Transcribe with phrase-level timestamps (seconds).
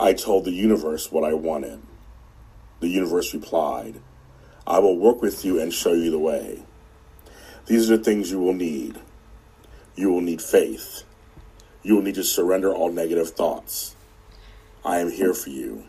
[0.00, 1.82] I told the universe what I wanted.
[2.80, 4.00] The universe replied,
[4.66, 6.62] I will work with you and show you the way.
[7.66, 8.98] These are the things you will need.
[9.96, 11.02] You will need faith.
[11.82, 13.94] You will need to surrender all negative thoughts.
[14.86, 15.84] I am here for you.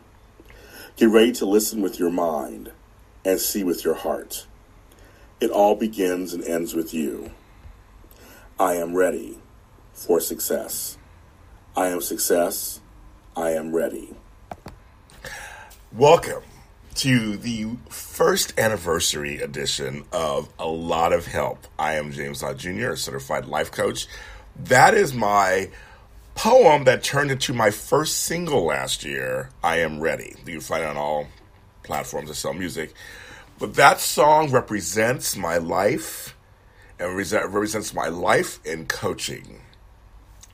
[0.98, 2.74] Get ready to listen with your mind
[3.24, 4.46] and see with your heart.
[5.40, 7.32] It all begins and ends with you.
[8.60, 9.40] I am ready
[9.94, 10.98] for success.
[11.78, 12.81] I am success.
[13.42, 14.14] I am ready.
[15.92, 16.44] Welcome
[16.98, 21.66] to the first anniversary edition of A Lot of Help.
[21.80, 24.06] I am James Lott Jr., a certified life coach.
[24.56, 25.72] That is my
[26.36, 30.36] poem that turned into my first single last year, I Am Ready.
[30.46, 31.26] You can find it on all
[31.82, 32.94] platforms that sell music.
[33.58, 36.38] But that song represents my life
[37.00, 39.62] and represents my life in coaching.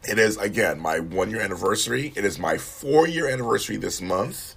[0.03, 2.13] It is, again, my one year anniversary.
[2.15, 4.55] It is my four year anniversary this month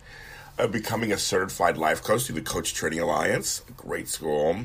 [0.58, 4.56] of becoming a certified life coach through the Coach Training Alliance, great school.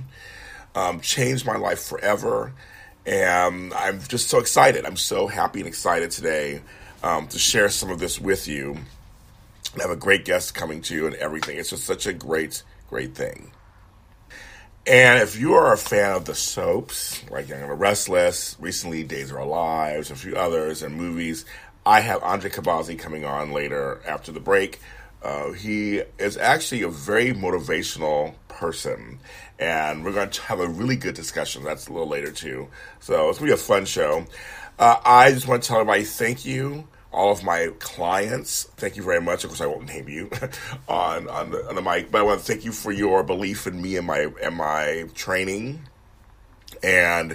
[0.76, 2.54] Um, changed my life forever.
[3.06, 4.86] And I'm just so excited.
[4.86, 6.62] I'm so happy and excited today
[7.04, 8.78] um, to share some of this with you.
[9.78, 11.58] I have a great guest coming to you and everything.
[11.58, 13.52] It's just such a great, great thing.
[14.88, 19.32] And if you are a fan of the soaps, like Young and Restless, recently Days
[19.32, 21.46] of Our Lives, a few others, and movies,
[21.86, 24.80] I have Andre Khabbazi coming on later after the break
[25.26, 29.20] uh, he is actually a very motivational person,
[29.58, 31.64] and we're going to have a really good discussion.
[31.64, 32.68] That's a little later too.
[33.00, 34.28] So it's going to be a fun show.
[34.78, 38.66] Uh, I just want to tell everybody thank you, all of my clients.
[38.76, 39.44] Thank you very much.
[39.44, 40.30] Of course, I won't name you
[40.88, 43.66] on on the, on the mic, but I want to thank you for your belief
[43.66, 45.82] in me and my and my training.
[46.84, 47.34] And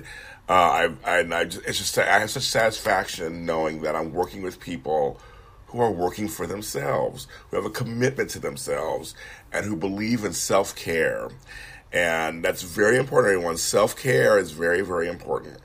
[0.48, 4.42] uh, I, I, I just, it's just I have such satisfaction knowing that I'm working
[4.42, 5.20] with people
[5.66, 9.14] who are working for themselves, who have a commitment to themselves,
[9.52, 11.30] and who believe in self care.
[11.92, 13.56] And that's very important, everyone.
[13.56, 15.58] Self care is very, very important.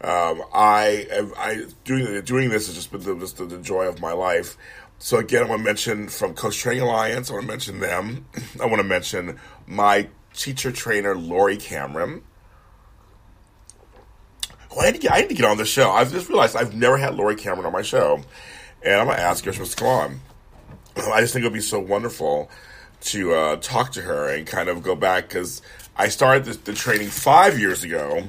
[0.00, 4.12] Um, I, I doing doing this has just been the, just the joy of my
[4.12, 4.56] life.
[4.98, 7.30] So again, I want to mention from Coach Training Alliance.
[7.30, 8.26] I want to mention them.
[8.60, 12.22] I want to mention my teacher trainer Lori Cameron.
[14.78, 15.90] I, need to get, I need to get on the show.
[15.90, 18.22] I've just realized I've never had Lori Cameron on my show
[18.86, 20.20] and I'm gonna ask her if to come on.
[21.12, 22.50] I just think it would be so wonderful
[23.02, 25.60] to uh, talk to her and kind of go back because
[25.96, 28.24] I started the, the, training five years ago,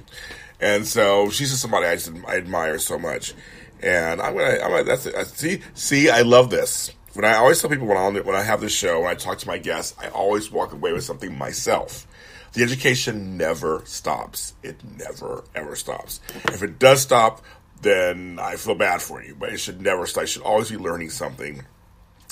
[0.60, 3.34] and so she's just somebody I just I admire so much.
[3.82, 5.28] And I'm gonna, I'm gonna that's it.
[5.28, 6.92] See, see, I love this.
[7.14, 9.38] When I always tell people when I when I have this show, when I talk
[9.40, 12.08] to my guests, I always walk away with something myself.
[12.54, 14.56] The education never stops.
[14.64, 16.22] It never ever stops.
[16.46, 17.44] If it does stop,
[17.82, 19.36] then I feel bad for you.
[19.36, 20.24] But it should never stop.
[20.24, 21.64] You should always be learning something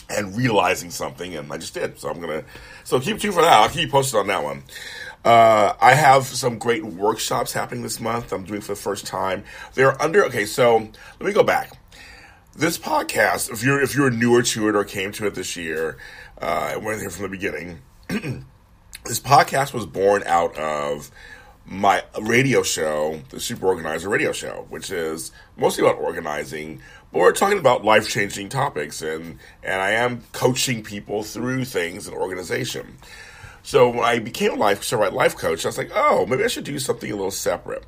[0.09, 1.99] and realizing something, and I just did.
[1.99, 2.43] So I'm gonna.
[2.83, 3.53] So keep tuned for that.
[3.53, 4.63] I'll keep you posted on that one.
[5.25, 8.31] Uh, I have some great workshops happening this month.
[8.31, 9.43] I'm doing for the first time.
[9.73, 10.23] They're under.
[10.25, 11.71] Okay, so let me go back.
[12.55, 15.97] This podcast, if you're if you're newer to it or came to it this year,
[16.39, 21.09] uh, and went here from the beginning, this podcast was born out of
[21.65, 26.81] my radio show, the Super Organizer Radio Show, which is mostly about organizing,
[27.11, 32.07] but we're talking about life changing topics, and and I am coaching people through things
[32.07, 32.99] in organization.
[33.65, 36.47] So when I became a life certified life coach, I was like, oh, maybe I
[36.47, 37.83] should do something a little separate.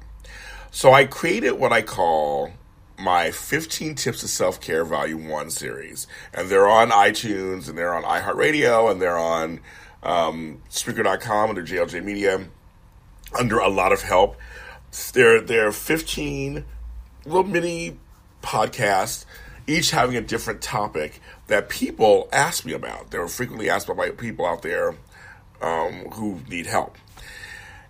[0.72, 2.50] So I created what I call
[2.98, 6.08] my 15 Tips to Self Care Volume 1 series.
[6.34, 9.60] And they're on iTunes, and they're on iHeartRadio, and they're on
[10.02, 12.48] um, Spreaker.com under JLJ Media
[13.38, 14.36] under a lot of help.
[15.14, 16.66] There are 15
[17.26, 18.00] little mini
[18.42, 19.26] podcasts
[19.68, 23.12] each having a different topic that people ask me about.
[23.12, 24.96] They're frequently asked by people out there
[25.62, 26.98] um, who need help.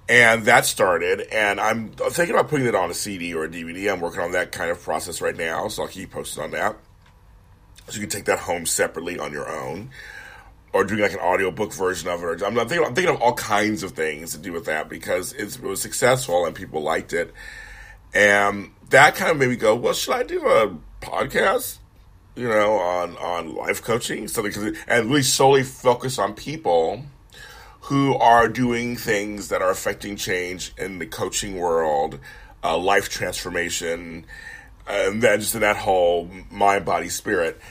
[0.10, 3.92] And that started, and I'm thinking about putting it on a CD or a DVD.
[3.92, 6.78] I'm working on that kind of process right now, so I'll keep posting on that.
[7.90, 9.90] So you can take that home separately on your own,
[10.72, 12.42] or doing like an audiobook version of it.
[12.42, 15.60] I'm, thinking, I'm thinking of all kinds of things to do with that because it
[15.62, 17.34] was successful and people liked it.
[18.14, 21.80] And that kind of made me go, well, should I do a podcast?
[22.36, 27.04] You know, on on life coaching, something, and really solely focus on people
[27.88, 32.20] who are doing things that are affecting change in the coaching world,
[32.62, 34.26] uh, life transformation,
[34.86, 37.62] and then just in that whole mind, body, spirit.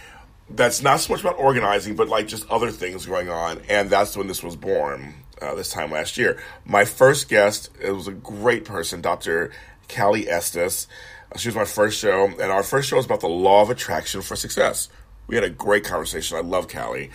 [0.48, 3.60] That's not so much about organizing, but like just other things going on.
[3.68, 6.42] And that's when this was born uh, this time last year.
[6.64, 9.52] My first guest, it was a great person, Dr.
[9.94, 10.88] Callie Estes.
[11.36, 14.22] She was my first show, and our first show was about the law of attraction
[14.22, 14.88] for success.
[15.26, 16.38] We had a great conversation.
[16.38, 17.10] I love Callie.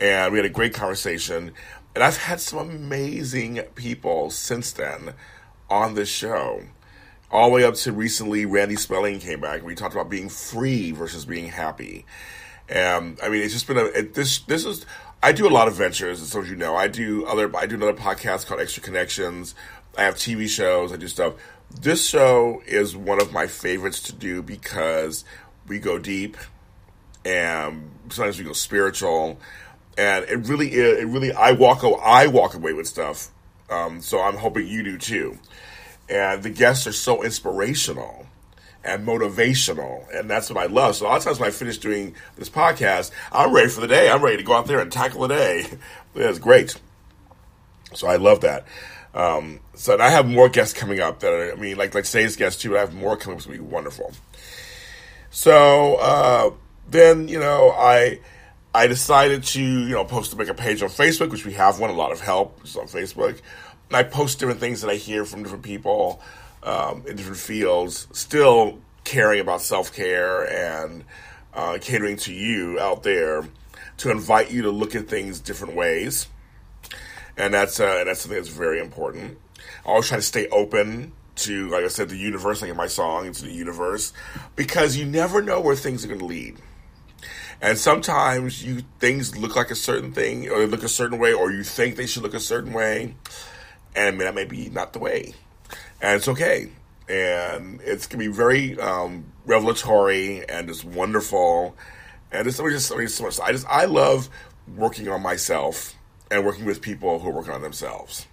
[0.00, 1.52] And we had a great conversation
[1.94, 5.14] and I've had some amazing people since then
[5.68, 6.62] on this show.
[7.30, 10.92] All the way up to recently, Randy Spelling came back we talked about being free
[10.92, 12.04] versus being happy.
[12.68, 14.40] And I mean, it's just been a it, this.
[14.40, 14.86] This is
[15.22, 16.74] I do a lot of ventures, as some of you know.
[16.74, 17.54] I do other.
[17.56, 19.54] I do another podcast called Extra Connections.
[19.96, 20.92] I have TV shows.
[20.92, 21.34] I do stuff.
[21.70, 25.24] This show is one of my favorites to do because
[25.66, 26.36] we go deep,
[27.24, 29.38] and sometimes we go spiritual
[29.96, 31.02] and it really is.
[31.02, 33.28] It really, I walk, I walk away with stuff.
[33.70, 35.38] Um, so I'm hoping you do too.
[36.08, 38.26] And the guests are so inspirational
[38.84, 40.96] and motivational, and that's what I love.
[40.96, 43.86] So a lot of times when I finish doing this podcast, I'm ready for the
[43.86, 44.10] day.
[44.10, 45.66] I'm ready to go out there and tackle the day.
[46.14, 46.76] it's great.
[47.94, 48.66] So I love that.
[49.14, 52.36] Um, so I have more guests coming up that are, I mean, like like today's
[52.36, 52.70] guest too.
[52.70, 53.38] But I have more coming up.
[53.38, 54.12] It's gonna be wonderful.
[55.30, 56.50] So uh,
[56.88, 58.20] then you know I
[58.74, 61.78] I decided to, you know, post to make a page on Facebook, which we have
[61.78, 63.40] one, a lot of help it's on Facebook.
[63.88, 66.22] And I post different things that I hear from different people
[66.62, 70.48] um, in different fields, still caring about self care
[70.80, 71.04] and
[71.52, 73.44] uh, catering to you out there
[73.98, 76.28] to invite you to look at things different ways.
[77.36, 79.38] And that's uh, that's something that's very important.
[79.84, 82.86] I always try to stay open to, like I said, the universe, like in my
[82.86, 84.12] song, into the universe,
[84.56, 86.58] because you never know where things are going to lead.
[87.62, 91.32] And sometimes you things look like a certain thing, or they look a certain way,
[91.32, 93.14] or you think they should look a certain way,
[93.94, 95.34] and that may be not the way,
[96.00, 96.70] and it's okay.
[97.08, 101.76] And it's gonna be very um, revelatory and just wonderful,
[102.32, 103.38] and it's just, just so much.
[103.38, 104.28] I just I love
[104.76, 105.94] working on myself
[106.32, 108.26] and working with people who are working on themselves.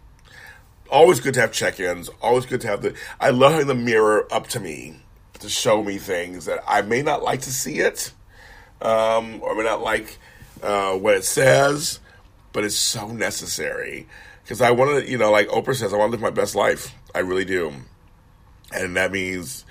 [0.89, 2.09] Always good to have check-ins.
[2.19, 2.95] Always good to have the.
[3.19, 5.01] I love having the mirror up to me
[5.37, 8.11] to show me things that I may not like to see it
[8.81, 10.17] um, or may not like
[10.61, 11.99] uh, what it says,
[12.53, 14.07] but it's so necessary
[14.43, 16.55] because I want to, you know, like Oprah says, I want to live my best
[16.55, 16.93] life.
[17.13, 17.71] I really do,
[18.71, 19.65] and that means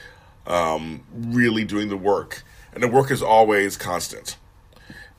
[0.47, 4.37] um, really doing the work, and the work is always constant.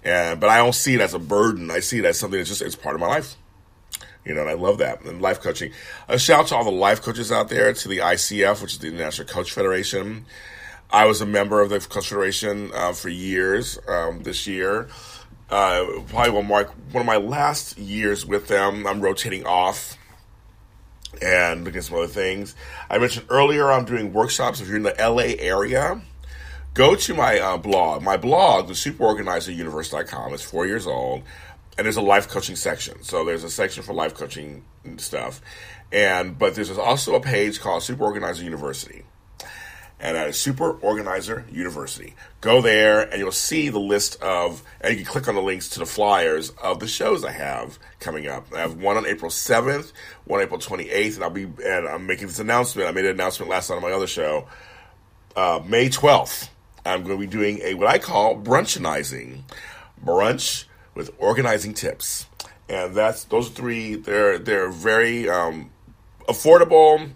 [0.03, 1.71] And but I don't see it as a burden.
[1.71, 3.35] I see it as something that's just it's part of my life.
[4.25, 5.03] You know, and I love that.
[5.05, 5.71] And life coaching.
[6.07, 8.79] A shout out to all the life coaches out there, to the ICF, which is
[8.79, 10.25] the International Coach Federation.
[10.91, 13.77] I was a member of the Federation uh, for years.
[13.87, 14.87] Um, this year,
[15.51, 18.87] uh, probably one, more, one of my last years with them.
[18.87, 19.97] I'm rotating off
[21.21, 22.55] and looking at some other things.
[22.89, 24.61] I mentioned earlier I'm doing workshops.
[24.61, 26.01] If you're in the LA area,
[26.73, 28.01] go to my uh, blog.
[28.01, 31.21] My blog, the superorganizeruniverse.com, is four years old,
[31.77, 33.03] and there's a life coaching section.
[33.03, 35.39] So there's a section for life coaching and stuff,
[35.91, 39.03] and but there's also a page called Super Organizer University
[39.99, 42.15] and at a Super Organizer University.
[42.41, 45.69] Go there and you'll see the list of, and you can click on the links
[45.69, 48.47] to the flyers of the shows I have coming up.
[48.55, 49.91] I have one on April 7th,
[50.25, 52.87] one April 28th, and I'll be, and I'm making this announcement.
[52.87, 54.47] I made an announcement last night on my other show.
[55.35, 56.49] Uh, May 12th,
[56.85, 59.41] I'm going to be doing a, what I call brunchinizing.
[60.03, 60.65] Brunch
[60.95, 62.25] with organizing tips.
[62.69, 65.71] And that's, those three, they're, they're very, um,
[66.29, 67.11] affordable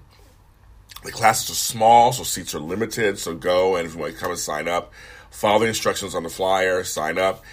[1.03, 3.17] the classes are small, so seats are limited.
[3.19, 4.93] So go and if you want to come and sign up,
[5.31, 7.43] follow the instructions on the flyer, sign up,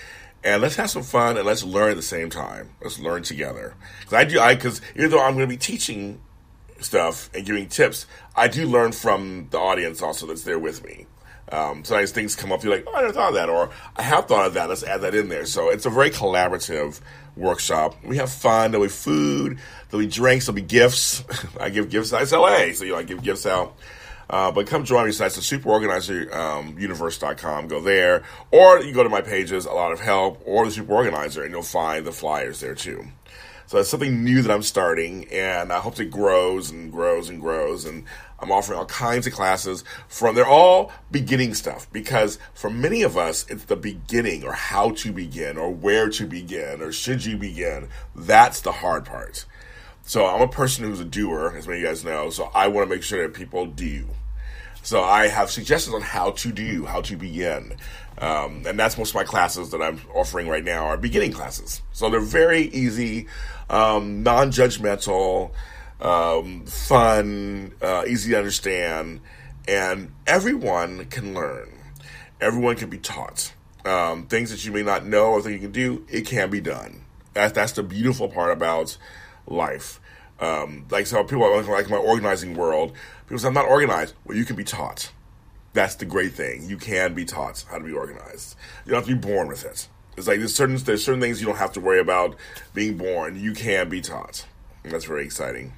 [0.43, 2.71] and let's have some fun and let's learn at the same time.
[2.83, 3.75] Let's learn together.
[4.01, 6.21] Because I do, I because even though I'm going to be teaching
[6.81, 11.07] stuff and giving tips, I do learn from the audience also that's there with me.
[11.53, 14.03] Um, sometimes things come up, you're like, oh, I never thought of that, or I
[14.03, 14.69] have thought of that.
[14.69, 15.47] Let's add that in there.
[15.47, 17.01] So it's a very collaborative
[17.37, 17.97] workshop.
[18.05, 18.71] We have fun.
[18.71, 19.59] There'll be food.
[19.89, 20.47] There'll be drinks.
[20.47, 21.25] There'll be gifts.
[21.61, 22.13] I give gifts.
[22.13, 23.77] It's LA, so you know I give gifts out.
[24.29, 25.13] Uh, but come join me.
[25.13, 27.59] So that's the superorganizeruniverse.com.
[27.59, 28.23] Um, go there.
[28.53, 31.51] Or you go to my pages, A Lot of Help, or the Super Organizer, and
[31.51, 33.07] you'll find the flyers there too.
[33.67, 37.41] So it's something new that I'm starting, and I hope it grows and grows and
[37.41, 37.85] grows.
[37.85, 38.05] And
[38.41, 43.17] I'm offering all kinds of classes from, they're all beginning stuff because for many of
[43.17, 47.37] us, it's the beginning or how to begin or where to begin or should you
[47.37, 47.89] begin.
[48.15, 49.45] That's the hard part.
[50.03, 52.31] So I'm a person who's a doer, as many of you guys know.
[52.31, 54.07] So I want to make sure that people do.
[54.83, 57.75] So I have suggestions on how to do, how to begin.
[58.19, 61.83] Um, and that's most of my classes that I'm offering right now are beginning classes.
[61.93, 63.29] So they're very easy
[63.71, 65.53] um, non-judgmental,
[66.01, 69.21] um, fun, uh, easy to understand,
[69.69, 71.73] and everyone can learn.
[72.41, 73.53] Everyone can be taught.
[73.85, 76.61] Um, things that you may not know or think you can do, it can be
[76.61, 77.05] done.
[77.35, 78.97] That, that's the beautiful part about
[79.47, 80.01] life.
[80.41, 82.93] Um, like so, people are like my organizing world.
[83.27, 84.15] People say I'm not organized.
[84.25, 85.13] Well, you can be taught.
[85.73, 86.69] That's the great thing.
[86.69, 88.57] You can be taught how to be organized.
[88.85, 89.87] You don't have to be born with it.
[90.17, 92.37] It's like there's certain there's certain things you don't have to worry about
[92.75, 93.39] being born.
[93.39, 94.47] You can be taught.
[94.83, 95.75] And that's very exciting.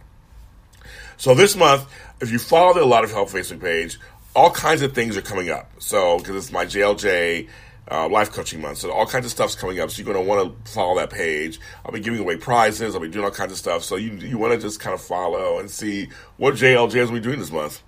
[1.23, 1.89] So this month,
[2.21, 3.97] if you follow the A Lot of Help Facebook page,
[4.35, 5.71] all kinds of things are coming up.
[5.79, 7.49] So because it's my JLJ
[7.89, 9.93] uh, life coaching month, so all kinds of stuff's coming up.
[9.93, 11.61] So you're going to want to follow that page.
[11.87, 12.97] I'll be giving away prizes.
[12.97, 13.85] I'll be doing all kinds of stuff.
[13.85, 17.21] So you you want to just kind of follow and see what JLJ is we
[17.21, 17.85] doing this month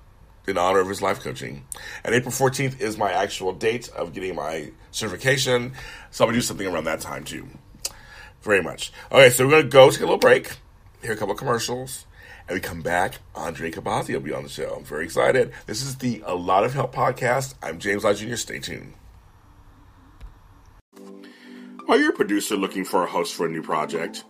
[0.46, 1.66] in honor of his life coaching.
[2.04, 5.72] And April 14th is my actual date of getting my certification.
[6.12, 7.48] So I'm going to do something around that time too.
[8.42, 8.92] Very much.
[9.10, 10.52] Okay, so we're going to go take a little break,
[11.02, 12.06] hear a couple of commercials,
[12.48, 13.18] and we come back.
[13.34, 14.74] Andre Khabbazi will be on the show.
[14.76, 15.52] I'm very excited.
[15.66, 17.54] This is the A Lot of Help podcast.
[17.62, 18.36] I'm James Lott Jr.
[18.36, 18.94] Stay tuned.
[21.88, 24.24] Are you a producer looking for a host for a new project?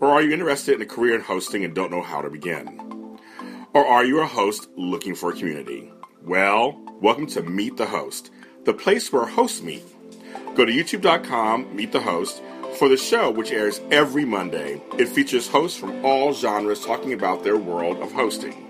[0.00, 3.18] Or are you interested in a career in hosting and don't know how to begin?
[3.74, 5.92] Or are you a host looking for a community?
[6.22, 8.30] Well, welcome to Meet the Host,
[8.64, 9.82] the place where hosts meet.
[10.54, 12.42] Go to youtube.com, meet the host,
[12.76, 14.80] for the show, which airs every Monday.
[14.98, 18.66] It features hosts from all genres talking about their world of hosting.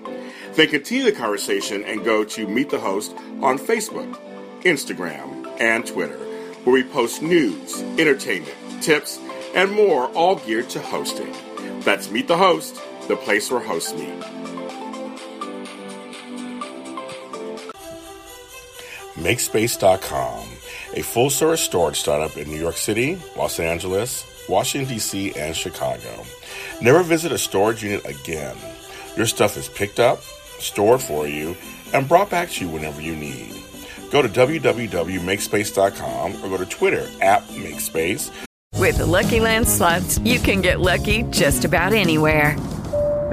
[0.55, 4.19] They continue the conversation and go to Meet the Host on Facebook,
[4.63, 6.19] Instagram, and Twitter,
[6.65, 9.19] where we post news, entertainment, tips,
[9.55, 11.35] and more, all geared to hosting.
[11.81, 14.23] That's Meet the Host, the place where hosts meet.
[19.15, 20.49] MakeSpace.com,
[20.97, 26.25] a full service storage startup in New York City, Los Angeles, Washington, D.C., and Chicago.
[26.81, 28.57] Never visit a storage unit again.
[29.17, 30.21] Your stuff is picked up,
[30.59, 31.57] stored for you,
[31.93, 33.53] and brought back to you whenever you need.
[34.11, 38.31] Go to www.makespace.com or go to Twitter at Makespace.
[38.75, 42.57] With the Lucky Land slots, you can get lucky just about anywhere.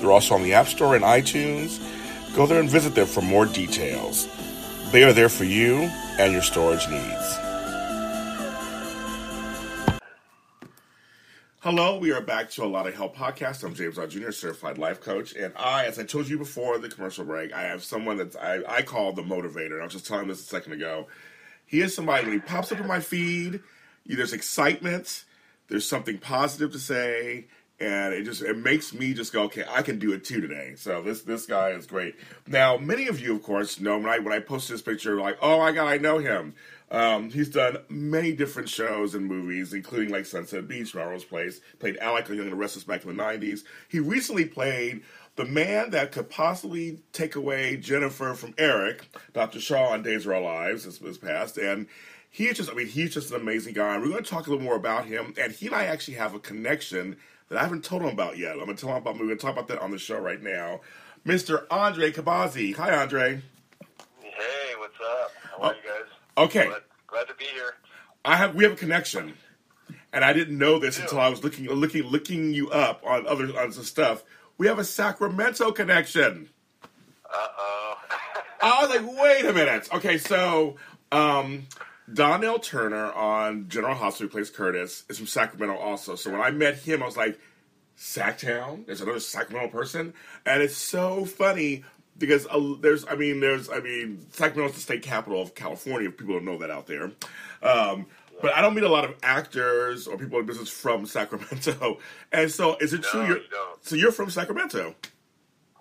[0.00, 1.78] they're also on the App Store and iTunes.
[2.34, 4.28] Go there and visit them for more details.
[4.92, 7.38] They are there for you and your storage needs.
[11.60, 13.64] Hello, we are back to a lot of help podcast.
[13.64, 16.88] I'm James Lott Jr., certified life coach, and I, as I told you before the
[16.88, 19.80] commercial break, I have someone that I, I call the motivator.
[19.80, 21.08] I was just telling this a second ago.
[21.66, 23.60] He is somebody when he pops up in my feed,
[24.06, 25.24] there's excitement,
[25.68, 27.48] there's something positive to say,
[27.80, 30.74] and it just it makes me just go okay i can do it too today.
[30.76, 32.16] So this this guy is great.
[32.46, 35.38] Now many of you of course know when i when i posted this picture like
[35.40, 36.54] oh my god i know him.
[36.90, 41.98] Um, he's done many different shows and movies including like sunset beach melrose place played
[41.98, 45.02] alec young and the restless back in the 90s he recently played
[45.36, 50.32] the man that could possibly take away jennifer from eric dr shaw on days of
[50.32, 51.86] our lives this was past and
[52.30, 53.94] he's just i mean he's just an amazing guy.
[53.94, 56.14] And we're going to talk a little more about him and he and i actually
[56.14, 58.52] have a connection that I haven't told him about yet.
[58.52, 59.14] I'm gonna tell him about.
[59.14, 60.80] We're gonna talk about that on the show right now.
[61.26, 61.64] Mr.
[61.70, 62.74] Andre Khabbazi.
[62.76, 63.42] Hi, Andre.
[64.20, 65.32] Hey, what's up?
[65.42, 66.46] How are oh, you guys?
[66.46, 66.66] Okay.
[66.68, 67.74] Glad, glad, to be here.
[68.24, 68.54] I have.
[68.54, 69.34] We have a connection,
[70.12, 73.46] and I didn't know this until I was looking, looking, looking you up on other
[73.58, 74.22] on some stuff.
[74.58, 76.50] We have a Sacramento connection.
[77.24, 77.98] Uh oh.
[78.60, 79.88] I was like, wait a minute.
[79.94, 80.76] Okay, so
[81.12, 81.66] um,
[82.14, 86.14] Donnell Turner on General Hospital, who plays Curtis, is from Sacramento also.
[86.16, 87.38] So when I met him, I was like,
[87.98, 88.86] Sacktown?
[88.86, 90.14] There's another Sacramento person?
[90.46, 91.84] And it's so funny.
[92.16, 96.08] because uh, there's, I mean, there's, I mean, Sacramento's the state capital of California.
[96.08, 97.10] If people don't know that out there,
[97.62, 98.06] um,
[98.40, 101.98] but I don't meet a lot of actors or people in business from Sacramento.
[102.32, 103.26] And so, is it No, true?
[103.26, 103.84] You're, you don't.
[103.84, 104.94] so you're from Sacramento.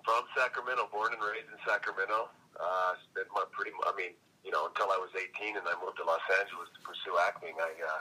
[0.04, 2.30] From Sacramento, born and raised in Sacramento.
[2.60, 4.12] Uh, spent my pretty, I mean,
[4.48, 7.54] you know, until I was 18, and I moved to Los Angeles to pursue acting.
[7.60, 8.00] I, uh,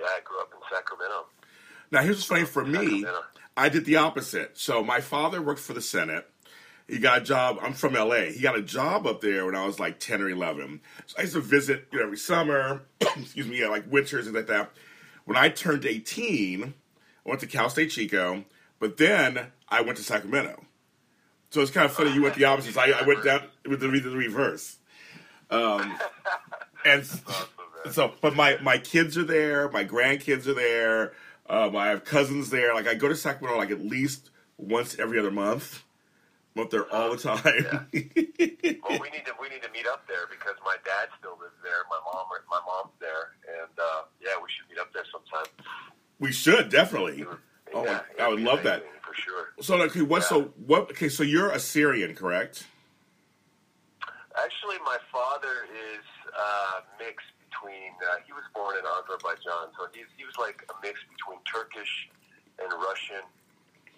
[0.00, 1.26] yeah, I grew up in Sacramento.
[1.92, 3.06] Now, here's what's funny for me.
[3.56, 4.58] I did the opposite.
[4.58, 6.28] So my father worked for the Senate.
[6.88, 7.58] He got a job.
[7.62, 8.32] I'm from LA.
[8.32, 10.80] He got a job up there when I was like 10 or 11.
[11.06, 12.82] So I used to visit you know, every summer.
[13.00, 14.72] excuse me, yeah, like winters and like that.
[15.24, 18.44] When I turned 18, I went to Cal State Chico,
[18.80, 20.64] but then I went to Sacramento.
[21.50, 22.12] So it's kind of funny.
[22.12, 22.76] You went the opposite.
[22.76, 24.76] I, I went down with the, the reverse.
[25.50, 25.98] Um,
[26.84, 27.04] and
[27.90, 29.68] so, but my my kids are there.
[29.68, 31.12] My grandkids are there.
[31.48, 32.74] Um, I have cousins there.
[32.74, 35.82] Like I go to Sacramento like at least once every other month.
[36.56, 37.40] I'm up there all the time.
[37.42, 41.54] Well, we need to we need to meet up there because my dad still lives
[41.62, 41.84] there.
[41.88, 43.30] My mom my mom's there,
[43.62, 45.46] and uh, yeah, we should meet up there sometime.
[46.18, 47.24] we should definitely.
[47.72, 48.82] Oh, yeah, I would love that.
[49.06, 49.48] for sure.
[49.60, 50.24] So okay, what?
[50.24, 50.90] So what?
[50.90, 52.66] Okay, so you're Assyrian, correct?
[54.44, 57.92] Actually, my father is uh, mixed between.
[58.00, 62.08] Uh, he was born in Azerbaijan, so he's, he was like a mix between Turkish
[62.62, 63.24] and Russian.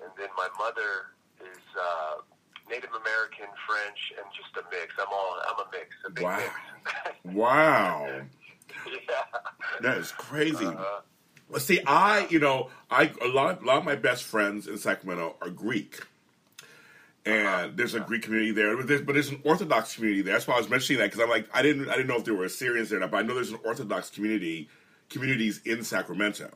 [0.02, 2.26] And then my mother is uh,
[2.68, 4.94] Native American, French, and just a mix.
[4.98, 5.38] I'm all.
[5.46, 5.88] I'm a mix.
[6.06, 6.38] A big Wow.
[6.38, 7.34] mix.
[7.36, 8.06] Wow,
[8.86, 9.40] yeah.
[9.80, 10.66] that is crazy.
[11.48, 14.78] Well, see, I, you know, I a lot, a lot of my best friends in
[14.78, 16.00] Sacramento are Greek,
[17.24, 20.34] and there's a Greek community there, but there's, but there's an Orthodox community there.
[20.34, 22.24] That's why I was mentioning that because I'm like, I didn't, I didn't know if
[22.24, 24.68] there were Assyrians there, but I know there's an Orthodox community,
[25.08, 26.50] communities in Sacramento.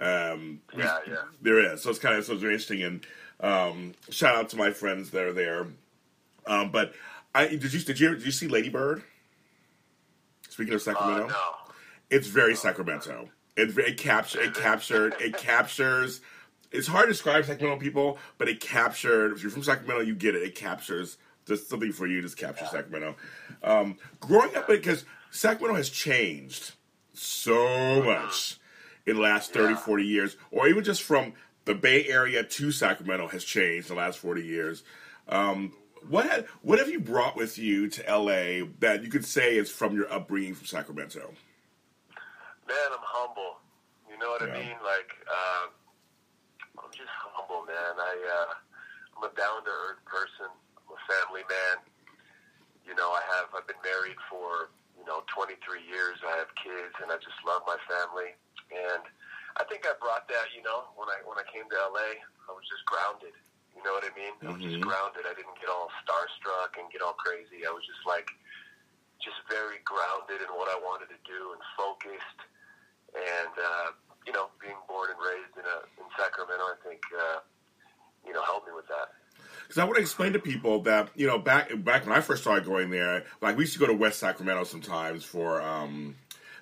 [0.00, 1.16] Um, Yeah, yeah.
[1.40, 1.82] there is.
[1.82, 2.82] So it's kind of so it's very interesting.
[2.82, 3.06] And
[3.40, 5.68] um, shout out to my friends that are there.
[6.46, 6.92] Um, but
[7.34, 9.02] I did you did you did you see Lady Bird?
[10.50, 11.34] Speaking of Uh, Sacramento, no.
[12.10, 13.28] it's very Sacramento.
[13.56, 14.42] It, it captured.
[14.42, 15.14] It captured.
[15.20, 16.20] It captures.
[16.74, 19.32] It's hard to describe Sacramento people, but it captured.
[19.32, 20.42] If you're from Sacramento, you get it.
[20.42, 22.20] It captures just something for you.
[22.20, 23.14] Just captures Sacramento.
[23.62, 26.72] Um, growing up, because Sacramento has changed
[27.12, 28.58] so much
[29.06, 29.78] in the last 30, Yeah.
[29.80, 34.00] 40 years, or even just from the Bay Area to Sacramento has changed in the
[34.02, 34.82] last 40 years.
[35.28, 35.74] Um,
[36.08, 39.70] what had, what have you brought with you to LA that you could say is
[39.70, 41.32] from your upbringing from Sacramento?
[42.66, 43.58] Man, I'm humble.
[44.10, 44.54] You know what Yeah.
[44.54, 44.76] I mean?
[44.84, 45.83] Like, uh, I'm just humble,
[47.74, 47.94] man.
[47.98, 48.52] I, uh,
[49.18, 50.46] I'm a down to earth person.
[50.46, 51.82] I'm a family man.
[52.86, 56.22] You know, I have, I've been married for, you know, 23 years.
[56.22, 58.36] I have kids and I just love my family.
[58.70, 59.02] And
[59.58, 62.52] I think I brought that, you know, when I, when I came to LA, I
[62.54, 63.34] was just grounded.
[63.74, 64.34] You know what I mean?
[64.46, 64.86] I was just Mhm.
[64.86, 65.26] grounded.
[65.26, 67.66] I didn't get all starstruck and get all crazy.
[67.66, 68.30] I was just like,
[69.18, 72.40] just very grounded in what I wanted to do and focused
[73.14, 73.88] and uh,
[74.26, 77.38] you know, being born and raised in a in Sacramento, I think uh,
[78.26, 79.08] you know help me with that.
[79.62, 82.42] Because I want to explain to people that you know back back when I first
[82.42, 86.14] started going there, like we used to go to West Sacramento sometimes for um,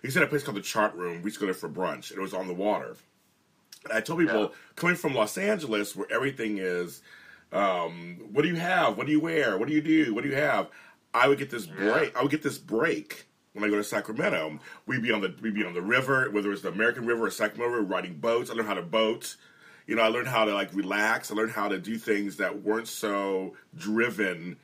[0.02, 1.22] to have a place called the Chart Room.
[1.22, 2.10] We used to go there for brunch.
[2.10, 2.96] and It was on the water.
[3.84, 4.48] And I told people Yeah.
[4.76, 7.02] coming from Los Angeles, where everything is,
[7.52, 8.96] um, what do you have?
[8.96, 9.58] What do you wear?
[9.58, 10.14] What do you do?
[10.14, 10.68] What do you have?
[11.14, 12.16] I would get this break.
[12.16, 14.58] I would get this break when I go to Sacramento.
[14.86, 17.30] We'd be on the we'd be on the river, whether it's the American River or
[17.30, 18.48] Sacramento River, riding boats.
[18.50, 19.36] I learned how to boat.
[19.92, 21.30] You know, I learned how to like relax.
[21.30, 24.56] I learned how to do things that weren't so driven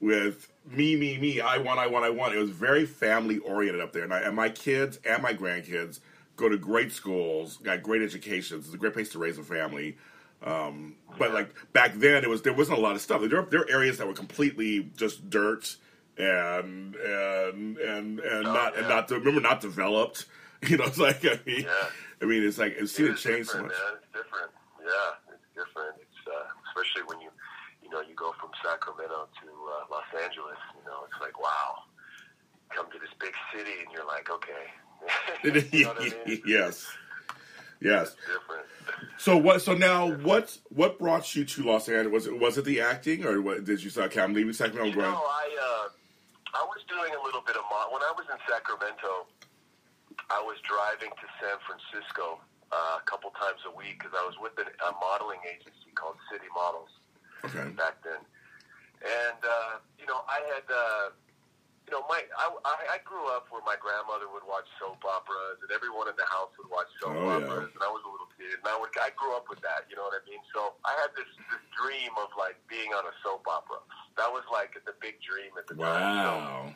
[0.00, 1.42] with me, me, me.
[1.42, 2.34] I want, I want, I want.
[2.34, 6.00] It was very family oriented up there, and, I, and my kids and my grandkids
[6.36, 8.64] go to great schools, got great educations.
[8.64, 9.98] It's a great place to raise a family.
[10.42, 13.20] Um, but like back then, it was there wasn't a lot of stuff.
[13.28, 15.76] There, were, there were areas that were completely just dirt
[16.16, 18.94] and and and and Oh, not and yeah.
[18.94, 20.24] not remember not developed.
[20.66, 21.88] You know, it's like I mean, Yeah.
[22.22, 23.72] I mean, it's like it's seen it It's change so much.
[23.72, 23.80] man.
[23.96, 24.50] It's different.
[24.92, 25.96] Yeah, it's different.
[26.04, 27.30] It's uh, especially when you
[27.82, 30.60] you know you go from Sacramento to uh, Los Angeles.
[30.76, 31.88] You know, it's like wow.
[32.70, 34.64] Come to this big city, and you're like, okay.
[35.76, 36.42] you know I mean?
[36.46, 36.88] yes,
[37.80, 38.16] yes.
[39.18, 39.60] So what?
[39.62, 40.56] So now, what?
[40.70, 42.12] What brought you to Los Angeles?
[42.12, 44.96] Was it was it the acting, or what, did you say, "Okay, I'm leaving Sacramento,
[44.96, 45.88] You know, I uh,
[46.54, 49.26] I was doing a little bit of mo- when I was in Sacramento.
[50.30, 52.40] I was driving to San Francisco
[52.72, 56.16] uh, a couple times a week because I was with an, a modeling agency called
[56.32, 56.90] City Models
[57.44, 57.68] Okay.
[57.76, 58.22] back then.
[59.02, 61.10] And uh, you know, I had uh,
[61.84, 65.58] you know my I, I I grew up where my grandmother would watch soap operas
[65.60, 67.42] and everyone in the house would watch soap Oh, yeah.
[67.42, 69.90] operas, and I was a little kid, and I would I grew up with that.
[69.90, 70.38] You know what I mean?
[70.54, 73.82] So I had this this dream of like being on a soap opera.
[74.16, 75.82] that was like the big dream at the time.
[76.22, 76.70] So, Wow.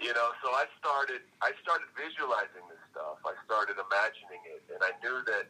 [0.00, 3.18] you know, so I started I started visualizing this stuff.
[3.26, 5.46] I started imagining it, and I knew that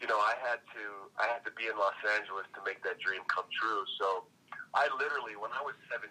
[0.00, 0.84] you know I had to
[1.18, 3.82] I had to be in Los Angeles to make that dream come true.
[4.00, 4.26] So
[4.74, 6.08] I literally, when I was 17,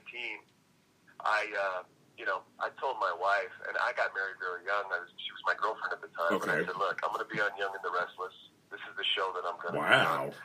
[1.24, 1.82] I uh,
[2.18, 4.86] you know I told my wife, and I got married very young.
[4.92, 7.26] I was, she was my girlfriend at the time, and I said, look, I'm going
[7.26, 8.36] to be on Young and the Restless.
[8.70, 10.32] This is the show that I'm going to be Wow.
[10.32, 10.36] on.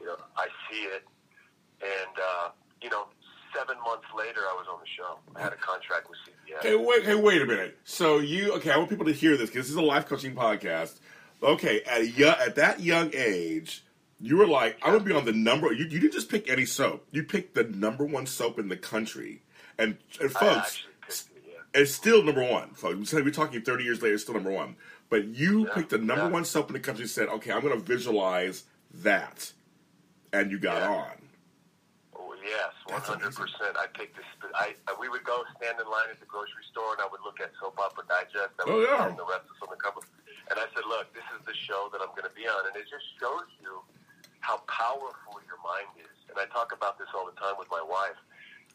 [0.00, 1.04] You know, I see it,
[1.80, 2.46] and uh,
[2.82, 3.08] you know,
[3.66, 5.18] seven months later, I was on the show.
[5.34, 6.58] I had a contract with CBS.
[6.58, 7.78] Okay, wait, hey, wait a minute.
[7.84, 10.34] So you, okay, I want people to hear this because this is a life coaching
[10.34, 10.98] podcast.
[11.42, 13.84] Okay, at a at that young age,
[14.20, 15.72] you were like, I would be on the number.
[15.72, 17.06] You, you didn't just pick any soap.
[17.10, 19.42] You picked the number one soap in the country,
[19.78, 21.24] and, and folks, it.
[21.46, 21.80] Yeah.
[21.80, 22.70] it's still number one.
[22.70, 24.76] Folks, we're talking thirty years later, it's still number one.
[25.10, 26.30] But you Yeah, picked the number yeah.
[26.30, 27.02] one soap in the country.
[27.02, 29.52] and Said, okay, I'm going to visualize that,
[30.32, 30.88] and you got Yeah.
[30.96, 31.10] on.
[32.46, 33.74] Yes, hundred percent.
[33.74, 34.26] I picked this.
[34.54, 37.42] I, we would go stand in line at the grocery store, and I would look
[37.42, 38.54] at Soap Opera Digest.
[38.62, 39.10] I Oh, yeah.
[39.10, 39.98] the rest on the cover,
[40.48, 42.74] and I said, "Look, this is the show that I'm going to be on," and
[42.78, 43.82] it just shows you
[44.46, 46.14] how powerful your mind is.
[46.30, 48.14] And I talk about this all the time with my wife.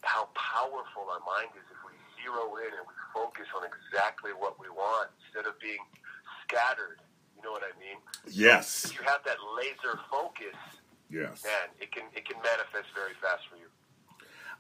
[0.03, 4.59] How powerful our mind is if we zero in and we focus on exactly what
[4.59, 5.79] we want instead of being
[6.43, 6.99] scattered.
[7.37, 7.97] You know what I mean?
[8.29, 10.57] Yes, If you have that laser focus,
[11.11, 11.43] yes.
[11.43, 13.67] man, it can it can manifest very fast for you.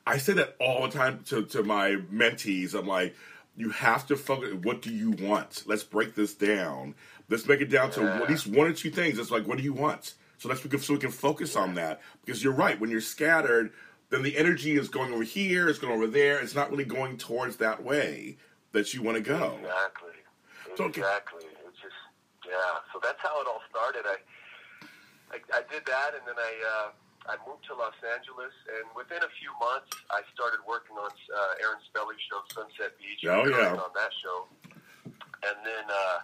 [0.05, 2.73] I say that all the time to, to my mentees.
[2.73, 3.15] I'm like,
[3.55, 4.53] you have to focus.
[4.63, 5.63] What do you want?
[5.67, 6.95] Let's break this down.
[7.29, 9.19] Let's make it down to at least one or two things.
[9.19, 10.15] It's like, what do you want?
[10.37, 12.01] So let's so we can focus on that.
[12.25, 12.79] Because you're right.
[12.79, 13.71] When you're scattered,
[14.09, 15.69] then the energy is going over here.
[15.69, 16.39] It's going over there.
[16.39, 18.37] It's not really going towards that way
[18.71, 19.57] that you want to go.
[19.59, 20.09] Exactly.
[20.75, 21.01] So, okay.
[21.01, 21.45] Exactly.
[21.67, 21.93] It's just
[22.47, 22.79] yeah.
[22.91, 24.03] So that's how it all started.
[24.05, 24.17] I
[25.31, 26.87] I, I did that, and then I uh,
[27.31, 31.63] I moved to Los Angeles, and within a few months, I started working on uh,
[31.63, 33.23] Aaron Spelling show, Sunset Beach.
[33.29, 33.77] Oh, yeah.
[33.79, 34.37] On that show,
[35.47, 36.19] and then uh,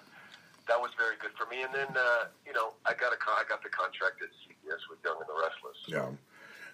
[0.67, 1.63] that was very good for me.
[1.63, 4.81] And then uh, you know I got a con- I got the contract at CBS
[4.89, 5.79] with Young and the Restless.
[5.87, 6.11] Yeah.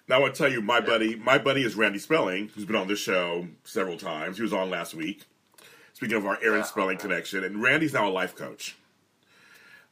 [0.06, 2.98] Now I tell you, my buddy, my buddy is Randy Spelling, who's been on this
[2.98, 4.36] show several times.
[4.36, 5.24] He was on last week.
[5.94, 6.64] Speaking of our Aaron Yeah.
[6.64, 8.76] Spelling connection, and Randy's now a life coach.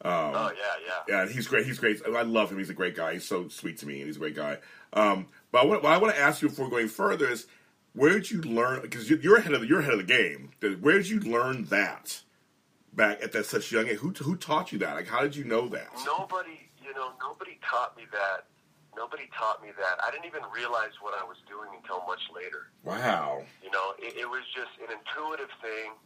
[0.05, 0.63] Oh yeah,
[1.09, 1.25] yeah.
[1.25, 1.67] Yeah, he's great.
[1.67, 2.01] He's great.
[2.07, 2.59] I love him.
[2.59, 3.15] He's a great guy.
[3.15, 4.59] He's so sweet to me, and he's a great guy.
[4.93, 7.47] Um, but what, what I want to ask you before going further is,
[7.95, 8.81] where did you learn?
[8.83, 10.51] Because you, you're ahead of the, you're ahead of the game.
[10.81, 12.21] Where did you learn that
[12.93, 13.99] back at that such young age?
[13.99, 14.95] Who who taught you that?
[14.95, 15.89] Like, how did you know that?
[16.07, 18.47] Nobody, you know, nobody taught me that.
[18.97, 20.05] Nobody taught me that.
[20.07, 22.69] I didn't even realize what I was doing until much later.
[22.85, 23.43] Wow.
[23.63, 25.97] You know, it, it was just an intuitive thing.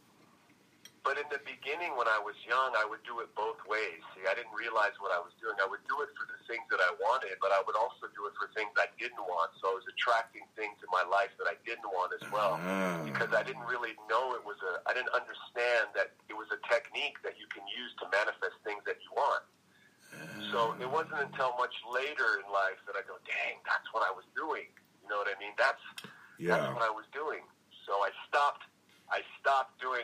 [1.05, 4.03] But in the beginning, when I was young, I would do it both ways.
[4.11, 5.55] See, I didn't realize what I was doing.
[5.55, 8.27] I would do it for the things that I wanted, but I would also do
[8.27, 9.55] it for things I didn't want.
[9.63, 12.99] So I was attracting things in my life that I didn't want as well, Ah.
[13.07, 14.83] because I didn't really know it was a.
[14.83, 18.83] I didn't understand that it was a technique that you can use to manifest things
[18.83, 19.43] that you want.
[20.51, 24.11] So it wasn't until much later in life that I go, dang, that's what I
[24.15, 24.71] was doing.
[25.03, 25.51] You know what I mean?
[25.59, 25.81] That's
[26.39, 26.55] Yeah.
[26.57, 27.43] that's what I was doing.
[27.87, 28.63] So I stopped.
[29.09, 30.03] I stopped doing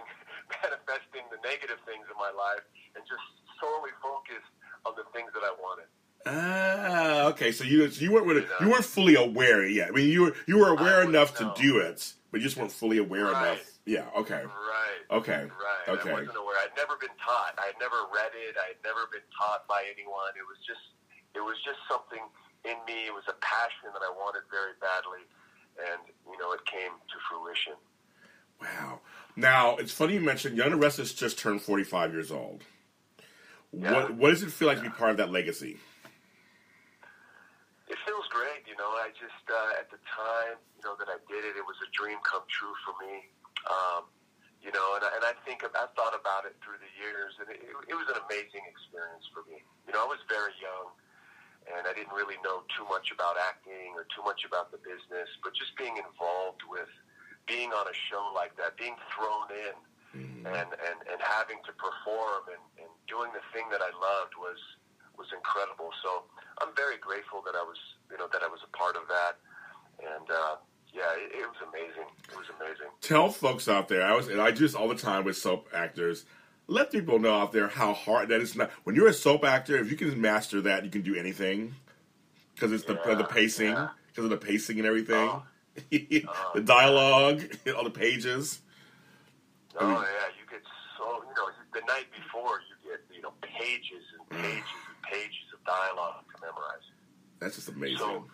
[0.62, 2.64] manifesting the negative things in my life
[2.96, 3.24] and just
[3.58, 4.52] solely focused
[4.86, 5.88] on the things that I wanted.
[6.26, 7.52] Ah, okay.
[7.52, 8.62] So you so you weren't really, You know?
[8.62, 9.90] you weren't fully aware yet.
[9.90, 12.72] I mean, you were you were aware enough to do it, but you just weren't
[12.72, 13.60] fully aware Right.
[13.60, 13.66] enough.
[13.86, 14.08] Yeah.
[14.16, 14.40] Okay.
[14.40, 15.02] Right.
[15.12, 15.44] Okay.
[15.52, 15.86] Right.
[16.00, 16.10] Okay.
[16.12, 16.56] I wasn't aware.
[16.64, 17.60] I'd never been taught.
[17.60, 18.56] I had never read it.
[18.56, 20.32] I had never been taught by anyone.
[20.40, 20.80] It was just.
[21.36, 22.22] It was just something
[22.64, 23.10] in me.
[23.10, 25.26] It was a passion that I wanted very badly,
[25.82, 27.74] and you know, it came to fruition.
[28.62, 29.02] Wow.
[29.36, 32.64] Now it's funny you mentioned Young and Restless just turned forty five years old.
[33.72, 33.92] Yeah.
[33.92, 35.78] What what does it feel like to be part of that legacy?
[37.90, 38.90] It feels great, you know.
[39.02, 41.90] I just uh, at the time, you know, that I did it, it was a
[41.98, 43.30] dream come true for me.
[43.66, 44.06] Um,
[44.64, 47.52] you know, and I, and I think I've thought about it through the years, and
[47.52, 49.60] it, it was an amazing experience for me.
[49.84, 50.96] You know, I was very young,
[51.68, 55.28] and I didn't really know too much about acting or too much about the business,
[55.44, 56.88] but just being involved with
[57.48, 59.76] being on a show like that, being thrown in,
[60.46, 64.60] and, and and having to perform and, and doing the thing that I loved was
[65.18, 65.90] was incredible.
[66.04, 66.24] So
[66.62, 67.78] I'm very grateful that I was,
[68.12, 69.38] you know, that I was a part of that.
[70.00, 70.56] And uh,
[70.94, 72.10] yeah, it, it was amazing.
[72.32, 72.88] It was amazing.
[73.02, 74.04] Tell folks out there.
[74.04, 76.26] I was and I do this all the time with soap actors.
[76.68, 78.56] Let people know out there how hard that is.
[78.56, 81.76] Not when you're a soap actor, if you can master that, you can do anything
[82.56, 83.90] because it's the Yeah, the pacing, yeah.
[84.08, 85.44] because of the pacing and everything, Oh.
[85.78, 85.84] Um,
[86.56, 87.42] the dialogue,
[87.76, 88.62] all the pages.
[89.80, 90.62] Oh yeah, you get
[90.98, 94.44] so you know the night before you get you know pages and mm.
[94.44, 96.86] pages and pages of dialogue to memorize.
[97.40, 97.98] That's just amazing.
[97.98, 98.26] So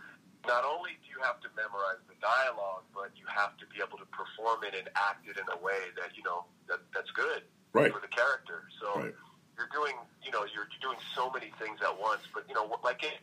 [0.47, 3.97] not only do you have to memorize the dialogue, but you have to be able
[3.99, 7.43] to perform it and act it in a way that you know that that's good
[7.71, 7.93] Right.
[7.93, 8.67] for the character.
[8.82, 9.15] So Right.
[9.58, 12.23] you're doing, you know, you're doing so many things at once.
[12.34, 13.19] But you know, like it,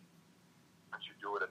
[0.91, 1.51] what you do it.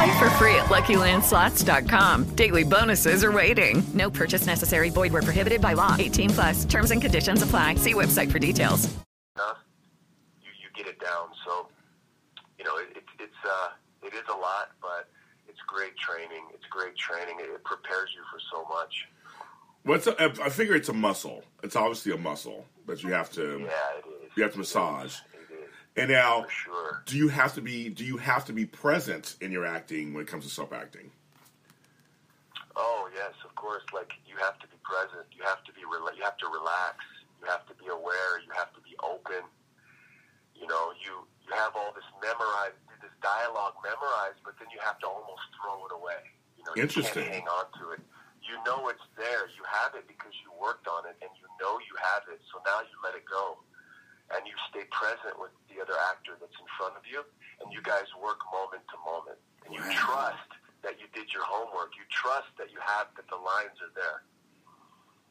[0.00, 2.34] Play for free at LuckyLandSlots.com.
[2.34, 3.82] Daily bonuses are waiting.
[3.92, 4.88] No purchase necessary.
[4.88, 5.94] Void where prohibited by law.
[5.98, 6.64] 18 plus.
[6.64, 7.74] Terms and conditions apply.
[7.74, 8.88] See website for details.
[9.36, 9.58] enough,
[10.40, 11.28] you you get it down.
[11.44, 11.68] So,
[12.58, 13.68] you know, it, it, it's uh,
[14.02, 15.10] it is a lot, but
[15.46, 16.44] it's great training.
[16.54, 17.36] It's great training.
[17.38, 19.06] It, it prepares you for so much.
[19.82, 21.44] What's a, I figure it's a muscle.
[21.62, 24.30] It's obviously a muscle that you have to Yeah, it is.
[24.34, 25.18] you have to massage.
[25.96, 27.02] And now, sure.
[27.06, 30.22] do you have to be do you have to be present in your acting when
[30.22, 31.10] it comes to self acting?
[32.76, 33.82] Oh yes, of course.
[33.92, 35.26] Like you have to be present.
[35.34, 35.82] You have to be.
[35.82, 37.02] Rela- you have to relax.
[37.42, 38.38] You have to be aware.
[38.38, 39.42] You have to be open.
[40.54, 45.02] You know, you you have all this memorized, this dialogue memorized, but then you have
[45.02, 46.22] to almost throw it away.
[46.54, 47.26] You know, Interesting.
[47.26, 48.02] You can't hang on to it.
[48.46, 49.50] You know it's there.
[49.58, 52.38] You have it because you worked on it, and you know you have it.
[52.54, 53.58] So now you let it go,
[54.34, 57.22] and you stay present with the other actor that's in front of you,
[57.62, 60.50] and you guys work moment to moment, and you trust
[60.82, 61.92] that you did your homework.
[61.98, 64.18] You trust that you have that the lines are there.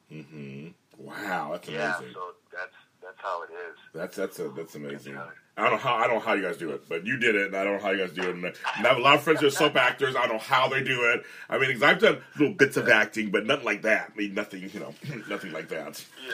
[0.10, 0.74] Hmm.
[0.98, 2.12] Wow, that's amazing.
[2.12, 3.78] Yeah, so that's that's how it is.
[3.94, 5.18] That's that's a, that's amazing.
[5.18, 7.36] I don't know how I don't know how you guys do it, but you did
[7.36, 8.36] it, and I don't know how you guys do it.
[8.36, 10.16] And I have a lot of friends who are soap actors.
[10.16, 11.24] I don't know how they do it.
[11.50, 14.12] I mean, because I've done little bits of acting, but nothing like that.
[14.14, 14.94] I mean, nothing, you know,
[15.30, 16.04] nothing like that.
[16.26, 16.34] Yeah.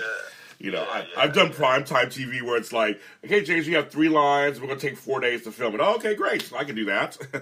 [0.59, 3.75] You know, Yeah, I, yeah, I've done primetime TV where it's like, okay, James, you
[3.75, 4.59] have three lines.
[4.59, 5.81] We're going to take four days to film it.
[5.81, 6.51] Oh, okay, great.
[6.53, 7.17] I can do that.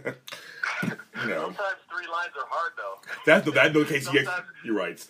[0.84, 0.90] you
[1.28, 3.00] know, Sometimes three lines are hard though.
[3.26, 4.08] that's the that no case.
[4.14, 5.00] Yeah, Sometimes- you're right.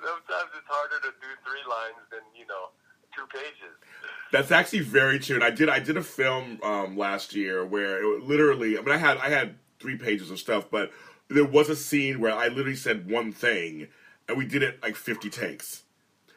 [0.00, 2.70] Sometimes it's harder to do three lines than you know
[3.14, 3.74] two pages.
[4.32, 5.34] That's actually very true.
[5.36, 8.94] And I did I did a film um, last year where it literally I mean
[8.94, 10.92] I had I had three pages of stuff, but
[11.28, 13.88] there was a scene where I literally said one thing
[14.28, 15.82] and we did it like fifty takes.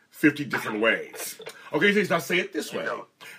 [0.10, 1.40] Fifty different ways.
[1.74, 2.86] Okay, James, now say it this way.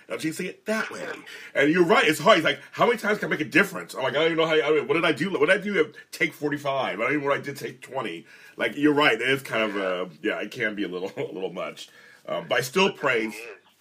[0.09, 1.07] Now James, say it that way.
[1.55, 2.39] And you're right, it's hard.
[2.39, 3.95] It's like, how many times can I make a difference?
[3.95, 5.31] I'm like, I don't even know how I mean, what did I do?
[5.31, 6.99] What did I do at take forty five?
[6.99, 8.27] I don't even know what I did take twenty.
[8.57, 11.33] Like you're right, it is kind of uh yeah, it can be a little a
[11.33, 11.89] little much.
[12.27, 13.35] Um, but I still praise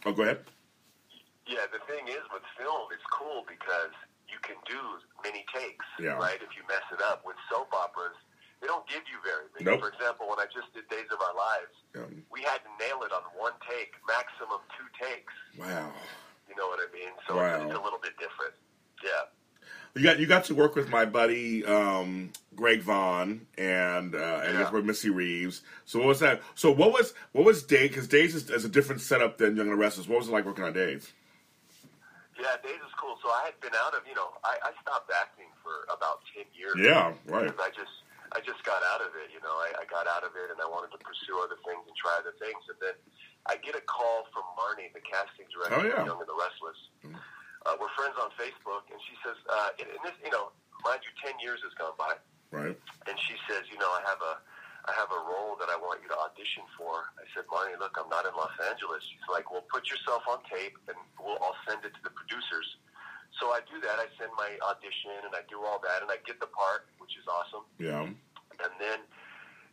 [0.06, 0.40] Oh go ahead.
[1.48, 3.92] Yeah, the thing is with film, it's cool because
[4.30, 4.78] you can do
[5.24, 6.16] many takes, Yeah.
[6.18, 6.36] right?
[6.42, 8.16] If you mess it up with soap operas,
[8.62, 9.66] they don't give you very many.
[9.66, 9.82] Nope.
[9.82, 13.02] For example, when I just did Days of Our Lives, Um, we had to nail
[13.04, 15.34] it on one take, maximum two takes.
[15.58, 15.92] wow.
[16.48, 17.12] You know what I mean?
[17.28, 17.56] So Wow.
[17.66, 18.54] it's a little bit different.
[19.04, 19.24] Yeah.
[19.96, 24.58] You got you got to work with my buddy um, Greg Vaughn and uh, and
[24.60, 24.70] Yeah.
[24.72, 25.64] with Missy Reeves.
[25.86, 26.42] So what was that?
[26.56, 27.90] So what was what was Days?
[27.90, 30.08] Because Days is, is a different setup than Young and the Restless.
[30.08, 31.12] What was it like working on Days?
[32.40, 33.18] Yeah, Days is cool.
[33.22, 36.46] So I had been out of, you know, I, I stopped acting for about 10
[36.58, 36.74] years.
[36.80, 37.46] Yeah, right.
[37.46, 37.92] Because I just,
[38.32, 40.60] I just got out of it, you know, I, I got out of it and
[40.64, 42.64] I wanted to pursue other things and try other things.
[42.72, 42.96] And then
[43.52, 46.00] I get a call from Marnie, the casting director Oh, yeah.
[46.00, 46.80] of Young and the Restless.
[47.68, 50.56] Uh, we're friends on Facebook and she says, uh, and, and this, you know,
[50.88, 52.16] mind you, 10 years has gone by.
[52.56, 52.76] Right.
[53.08, 54.34] And she says, you know, I have a,
[54.90, 57.14] I have a role that I want you to audition for.
[57.22, 59.04] I said, Marnie, look, I'm not in Los Angeles.
[59.06, 62.66] She's like, well, put yourself on tape, and we'll, I'll send it to the producers.
[63.42, 63.98] So I do that.
[63.98, 67.18] I send my audition, and I do all that, and I get the part, which
[67.18, 67.66] is awesome.
[67.82, 68.06] Yeah.
[68.06, 69.02] And then,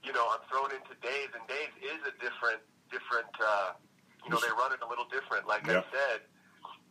[0.01, 3.29] you know, I'm thrown into Days, and Days is a different, different.
[3.37, 3.77] Uh,
[4.25, 5.45] you know, they run it a little different.
[5.45, 5.85] Like Yeah.
[5.85, 6.25] I said,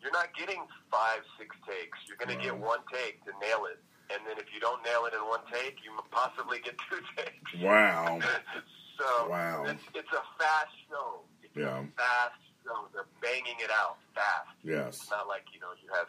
[0.06, 0.62] you're not getting
[0.94, 1.98] five, six takes.
[2.06, 3.82] You're going to get one take to nail it.
[4.14, 7.58] And then if you don't nail it in one take, you possibly get two takes.
[7.58, 8.22] Wow.
[9.02, 9.66] so Wow.
[9.66, 11.26] it's, it's a fast show.
[11.42, 11.82] It's Yeah.
[11.98, 12.86] fast show.
[12.94, 14.54] They're banging it out fast.
[14.62, 15.02] Yes.
[15.02, 16.08] It's not like you know you have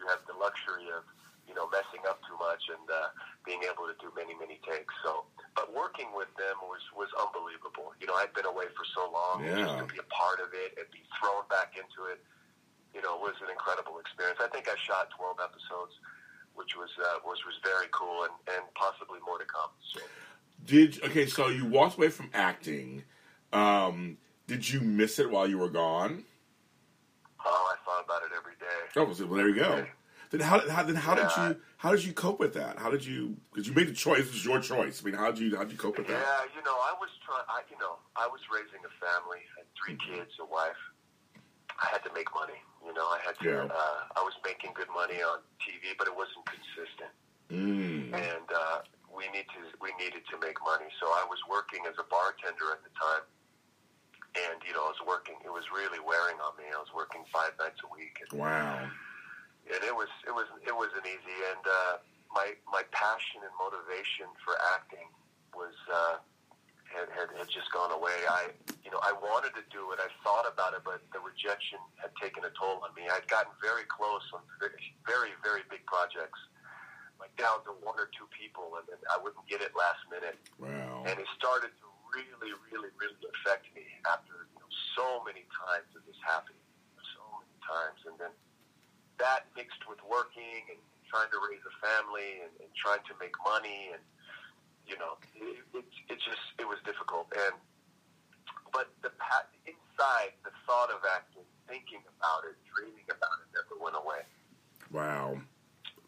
[0.00, 1.04] you have the luxury of
[1.44, 3.12] you know messing up too much and uh,
[3.44, 4.96] being able to do many many takes.
[5.04, 7.92] So, but working with them was was unbelievable.
[8.00, 10.56] You know, I'd been away for so long, and just to be a part of
[10.56, 12.24] it and be thrown back into it,
[12.96, 14.40] you know, was an incredible experience.
[14.40, 15.94] I think I shot 12 episodes,
[16.56, 19.70] which was uh, was was very cool, and and possibly more to come.
[19.92, 20.00] So.
[20.64, 21.26] Did okay?
[21.26, 23.04] So you walked away from acting.
[23.52, 26.24] Um, did you miss it while you were gone?
[27.44, 28.80] Oh, I thought about it every day.
[28.96, 29.84] Oh, well, there you go.
[30.30, 32.78] Then how, how then how did you how did you cope with that?
[32.78, 34.30] How did you because you made the choice?
[34.30, 35.02] It was your choice.
[35.02, 36.22] I mean, how did you how did you cope with that?
[36.22, 37.42] Yeah, you know, I was trying.
[37.50, 40.22] I, you know, I was raising a family, I had three Mm-hmm.
[40.22, 40.78] kids, a wife.
[41.82, 42.60] I had to make money.
[42.86, 43.48] You know, I had to.
[43.48, 43.66] Yeah.
[43.74, 47.10] Uh, I was making good money on TV, but it wasn't consistent.
[47.50, 48.14] Mm.
[48.14, 50.86] and uh, we need to we needed to make money.
[51.02, 53.26] So I was working as a bartender at the time,
[54.38, 55.36] and you know I was working.
[55.44, 56.68] It was really wearing on me.
[56.70, 58.86] I was working five nights a week, and, Wow.
[59.66, 61.38] and it was it was it wasn't easy.
[61.54, 61.94] And uh,
[62.34, 65.10] my my passion and motivation for acting
[65.50, 66.22] was uh,
[66.86, 68.14] had, had had just gone away.
[68.30, 68.54] I
[68.86, 69.98] you know I wanted to do it.
[69.98, 73.10] I thought about it, but the rejection had taken a toll on me.
[73.10, 76.38] I'd gotten very close on very very, very big projects
[77.18, 80.40] like down to one or two people, and then I wouldn't get it last minute.
[80.56, 81.04] Wow.
[81.04, 85.88] And it started to really, really, really affect me after you know, so many times
[85.94, 86.62] of this happening,
[87.14, 88.32] so many times, and then
[89.18, 93.34] that mixed with working and trying to raise a family and, and trying to make
[93.42, 94.02] money, and
[94.86, 97.28] you know, it, it, it just it was difficult.
[97.34, 97.54] And
[98.72, 99.10] but the
[100.00, 104.22] inside, the thought of acting, thinking about it, dreaming about it, never went away.
[104.90, 105.40] Wow.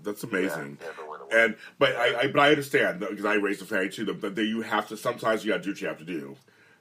[0.01, 0.79] That's amazing.
[0.81, 1.12] Yeah, never went away.
[1.33, 4.05] And but I, I but I understand because I raised a family too.
[4.05, 6.37] That that you have to sometimes you got to do what you have to do.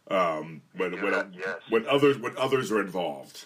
[0.09, 1.59] Um, when when yes.
[1.69, 3.45] when others when others are involved,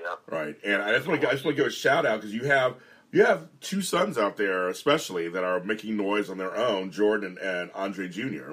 [0.00, 0.14] Yeah.
[0.28, 0.56] right?
[0.64, 2.44] And I just want to I just want to give a shout out because you
[2.44, 2.76] have
[3.10, 7.38] you have two sons out there, especially that are making noise on their own, Jordan
[7.42, 8.52] and Andre Jr.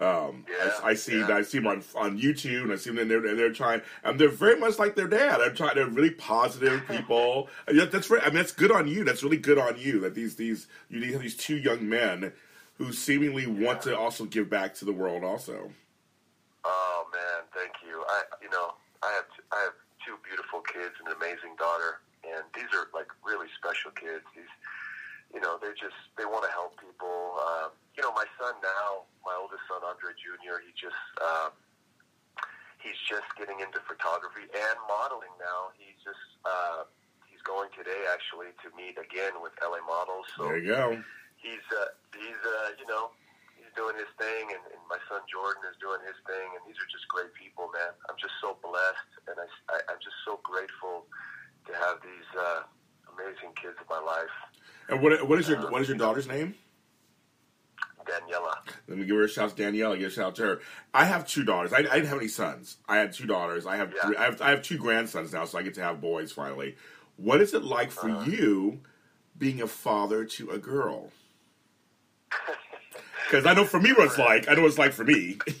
[0.00, 3.10] Um, I, I see I see them on on YouTube and I see them and
[3.10, 5.38] they're, and they're trying and they're very much like their dad.
[5.38, 5.74] They're trying.
[5.74, 7.48] They're really positive people.
[7.66, 8.22] And that's right.
[8.22, 9.02] I mean, that's good on you.
[9.02, 12.32] That's really good on you that these these you have these two young men
[12.78, 15.24] who seemingly want to also give back to the world.
[15.24, 15.72] Also,
[16.64, 18.04] Oh man, thank you.
[18.08, 22.04] I, you know, I have t- I have two beautiful kids and an amazing daughter,
[22.26, 24.22] and these are like really special kids.
[24.36, 24.52] These,
[25.32, 27.36] you know, they just they want to help people.
[27.36, 30.62] Uh, you know, my son now, my oldest son Andre Jr.
[30.64, 31.52] He just um,
[32.80, 35.74] he's just getting into photography and modeling now.
[35.76, 36.88] He's just uh,
[37.28, 40.26] he's going today actually to meet again with LA models.
[40.38, 40.96] So there you go.
[41.36, 43.12] he's uh, he's uh, you know
[43.58, 46.78] he's doing his thing, and, and my son Jordan is doing his thing, and these
[46.80, 47.92] are just great people, man.
[48.08, 51.04] I'm just so blessed, and I, I I'm just so grateful
[51.68, 52.64] to have these uh,
[53.12, 54.32] amazing kids in my life.
[54.88, 56.54] And what what is your what is your daughter's name?
[58.08, 58.54] Daniela.
[58.88, 59.94] Let me give her a shout to Danielle.
[59.96, 60.60] Give a shout to her.
[60.94, 61.72] I have two daughters.
[61.72, 62.78] I, I didn't have any sons.
[62.88, 63.66] I had two daughters.
[63.66, 66.00] I have three, I have I have two grandsons now, so I get to have
[66.00, 66.76] boys finally.
[67.16, 68.30] What is it like for uh-huh.
[68.30, 68.80] you
[69.36, 71.10] being a father to a girl?
[73.30, 74.48] Because I know for me what it's like.
[74.48, 75.36] I know what it's like for me.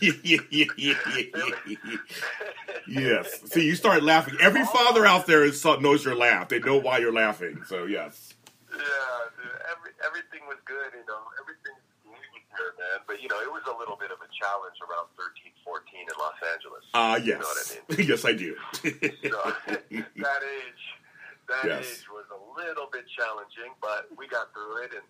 [2.88, 3.42] yes.
[3.44, 4.36] See, you start laughing.
[4.40, 4.64] Every oh.
[4.64, 6.48] father out there is, knows your laugh.
[6.48, 7.60] They know why you're laughing.
[7.66, 8.32] So yes.
[8.78, 11.22] Yeah, dude, every, everything was good, you know.
[11.42, 11.74] Everything
[12.06, 12.22] was
[12.54, 13.02] good, man.
[13.10, 16.14] But you know, it was a little bit of a challenge around 13, 14 in
[16.18, 16.84] Los Angeles.
[16.94, 17.42] Ah, You yes.
[17.42, 17.84] know what I mean?
[18.10, 18.54] yes, I do.
[19.26, 19.38] So,
[20.22, 20.84] that age,
[21.50, 21.82] that Yes.
[21.82, 25.06] age was a little bit challenging, but we got through it, and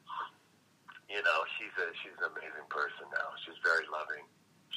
[1.12, 3.32] you know, she's a she's an amazing person now.
[3.44, 4.24] She's very loving.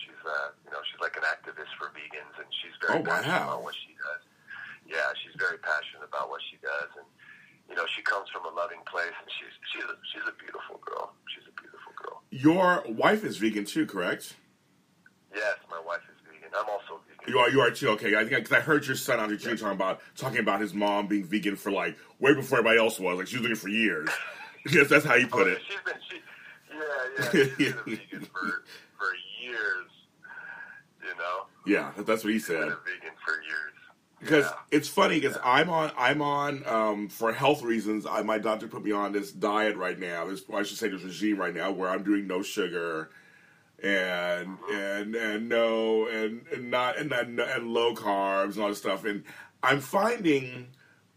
[0.04, 3.40] She's uh, you know, she's like an activist for vegans, and she's very Oh, passionate
[3.48, 3.60] wow.
[3.60, 4.24] about what she does.
[4.88, 7.06] Yeah, she's very passionate about what she does, and
[7.72, 10.80] you know, she comes from a loving place, and she's she's a, she's a beautiful
[10.86, 11.14] girl.
[11.34, 12.22] She's a beautiful girl.
[12.30, 14.36] Your wife is vegan too, correct?
[15.34, 16.50] Yes, my wife is vegan.
[16.54, 17.34] I'm also vegan.
[17.34, 17.90] You are, you are too.
[17.96, 19.56] Okay, I think because I heard your son Andre Jr.
[19.56, 23.18] talking about talking about his mom being vegan for like way before everybody else was.
[23.18, 24.10] Like she was vegan for years.
[24.70, 25.62] yes, that's how you put Oh, it.
[25.66, 26.18] She's been she,
[26.74, 26.82] yeah,
[27.18, 28.64] yeah, she's been a vegan for
[28.98, 29.88] for years.
[31.02, 32.68] You know, Yeah, that's what he she's been said.
[32.68, 33.71] a vegan for years.
[34.22, 38.06] Because it's funny because I'm on I'm on um, for health reasons.
[38.06, 40.26] I, my doctor put me on this diet right now.
[40.28, 43.10] This I should say this regime right now where I'm doing no sugar
[43.82, 48.78] and and and no and, and not and, and and low carbs and all this
[48.78, 49.06] stuff.
[49.06, 49.24] And
[49.64, 50.68] I'm finding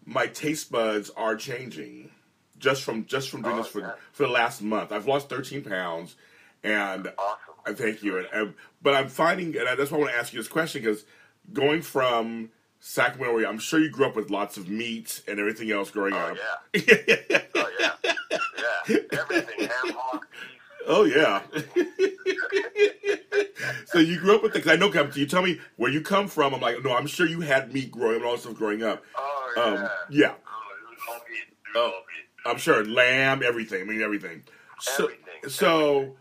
[0.07, 2.11] my taste buds are changing
[2.59, 4.93] just from just from doing this for for the last month.
[4.93, 6.16] I've lost 13 pounds,
[6.62, 7.12] and
[7.66, 8.18] I thank you.
[8.18, 10.83] And, and but I'm finding, and that's why I want to ask you this question
[10.83, 11.05] because
[11.53, 12.51] going from
[12.87, 16.37] Sacramento, I'm sure you grew up with lots of meat and everything else growing up.
[17.57, 17.93] Oh yeah,
[18.87, 20.26] yeah, everything ham hock.
[20.87, 21.41] Oh yeah.
[23.87, 24.61] so you grew up with the.
[24.61, 24.91] Cause I know.
[24.91, 26.55] Can you tell me where you come from?
[26.55, 29.03] I'm like, no, I'm sure you had meat growing up and all stuff growing up.
[29.16, 29.62] Oh yeah.
[29.62, 30.35] Um, yeah.
[31.74, 32.03] Oh,
[32.45, 33.80] oh, I'm sure lamb, everything.
[33.80, 34.43] I mean everything.
[34.78, 35.49] So, everything.
[35.49, 36.16] so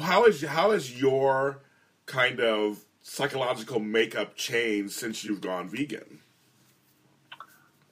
[0.00, 1.62] how is how is your
[2.06, 6.20] kind of psychological makeup changed since you've gone vegan?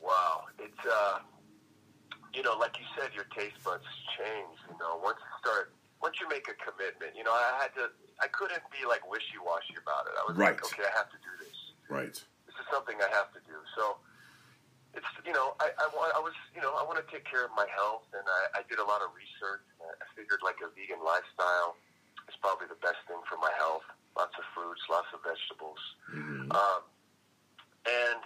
[0.00, 1.18] Wow, it's uh,
[2.34, 3.84] you know, like you said, your taste buds
[4.16, 4.56] change.
[4.68, 7.90] You know, once you start, once you make a commitment, you know, I had to,
[8.20, 10.14] I couldn't be like wishy washy about it.
[10.16, 10.54] I was right.
[10.54, 11.56] like, okay, I have to do this.
[11.88, 12.16] Right.
[12.46, 13.56] This is something I have to do.
[13.76, 13.98] So
[14.94, 17.52] it's you know, I I, I was you know, I want to take care of
[17.56, 19.64] my health, and I, I did a lot of research.
[19.82, 21.76] I figured like a vegan lifestyle
[22.28, 23.84] is probably the best thing for my health.
[24.18, 25.78] Lots of fruits, lots of vegetables,
[26.10, 26.50] mm-hmm.
[26.50, 26.82] um,
[27.86, 28.20] and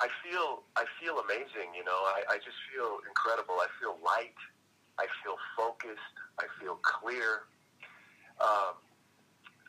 [0.00, 1.76] I feel I feel amazing.
[1.76, 3.60] You know, I, I just feel incredible.
[3.60, 4.40] I feel light.
[4.96, 6.16] I feel focused.
[6.40, 7.44] I feel clear.
[8.40, 8.80] Um,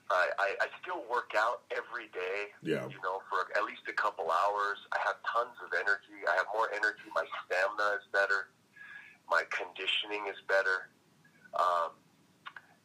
[0.08, 2.52] I, I, I still work out every day.
[2.62, 2.88] Yeah.
[2.88, 4.80] You know, for at least a couple hours.
[4.96, 6.24] I have tons of energy.
[6.24, 7.08] I have more energy.
[7.16, 8.54] My stamina is better.
[9.28, 10.92] My conditioning is better.
[11.56, 12.00] Um,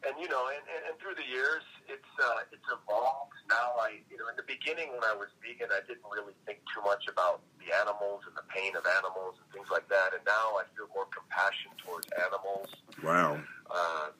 [0.07, 3.35] and you know, and, and, and through the years, it's uh, it's evolved.
[3.51, 6.63] Now, I you know, in the beginning when I was vegan, I didn't really think
[6.71, 10.15] too much about the animals and the pain of animals and things like that.
[10.15, 12.71] And now I feel more compassion towards animals.
[13.03, 13.43] Wow.
[13.67, 14.15] Uh,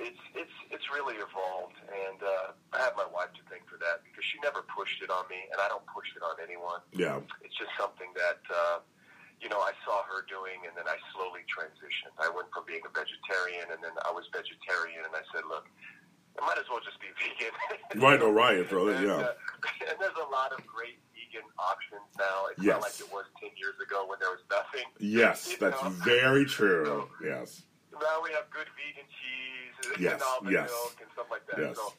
[0.00, 4.00] it's it's it's really evolved, and uh, I have my wife to thank for that
[4.08, 6.80] because she never pushed it on me, and I don't push it on anyone.
[6.96, 7.20] Yeah.
[7.44, 8.40] It's just something that.
[8.48, 8.80] Uh,
[9.40, 12.14] you know, I saw her doing, and then I slowly transitioned.
[12.18, 15.66] I went from being a vegetarian, and then I was vegetarian, and I said, look,
[16.38, 17.54] I might as well just be vegan.
[18.02, 19.30] right, or right, it, and, yeah.
[19.30, 19.34] Uh,
[19.90, 22.50] and there's a lot of great vegan options now.
[22.50, 22.78] It's Yes.
[22.78, 24.86] not like it was 10 years ago when there was nothing.
[24.98, 25.90] Yes, that's know?
[26.02, 27.06] very true.
[27.22, 27.62] yes.
[27.94, 30.70] Now we have good vegan cheese Yes, and almond yes.
[30.70, 31.58] milk and stuff like that.
[31.58, 31.74] Yes.
[31.76, 31.94] So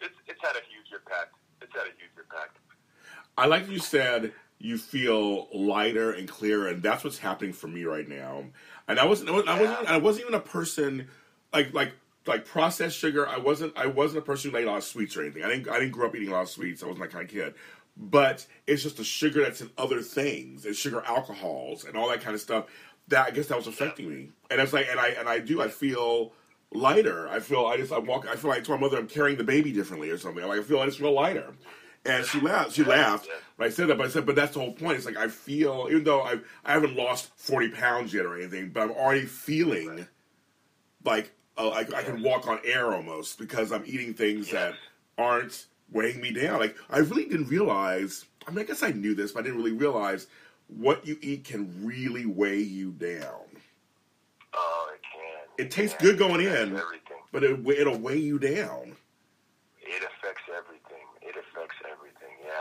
[0.00, 1.34] it's, it's had a huge impact.
[1.62, 2.58] It's had a huge impact.
[3.38, 4.32] I like you said
[4.62, 8.44] you feel lighter and clearer, and that's what's happening for me right now.
[8.86, 11.08] And I wasn't, I wasn't, I wasn't, I wasn't even a person
[11.52, 11.92] like like
[12.26, 13.26] like processed sugar.
[13.26, 15.42] I wasn't, I wasn't a person who ate a lot of sweets or anything.
[15.42, 16.82] I didn't, I didn't grow up eating a lot of sweets.
[16.82, 17.54] I wasn't that kind of kid.
[17.96, 22.20] But it's just the sugar that's in other things, and sugar alcohols, and all that
[22.20, 22.66] kind of stuff.
[23.08, 24.28] That I guess that was affecting me.
[24.50, 26.32] And it's like, and I and I do, I feel
[26.72, 27.28] lighter.
[27.28, 29.44] I feel, I just, I walk, I feel like to my mother, I'm carrying the
[29.44, 30.46] baby differently or something.
[30.46, 31.54] Like I feel, I just feel lighter.
[32.06, 32.72] And she laughed.
[32.72, 33.98] She laughed when I said that.
[33.98, 34.96] But I said, but that's the whole point.
[34.96, 38.70] It's like I feel, even though I I haven't lost forty pounds yet or anything,
[38.70, 40.06] but I'm already feeling
[41.04, 44.74] like uh, I, I can walk on air almost because I'm eating things that
[45.18, 46.58] aren't weighing me down.
[46.58, 48.24] Like I really didn't realize.
[48.48, 50.26] I mean, I guess I knew this, but I didn't really realize
[50.68, 53.44] what you eat can really weigh you down.
[54.54, 55.66] Oh, it can.
[55.66, 56.06] It tastes can.
[56.06, 57.18] good going in, Everything.
[57.32, 58.96] but it, it'll weigh you down.
[59.82, 61.04] It affects everything.
[61.20, 62.34] It affects everything.
[62.44, 62.52] Yeah.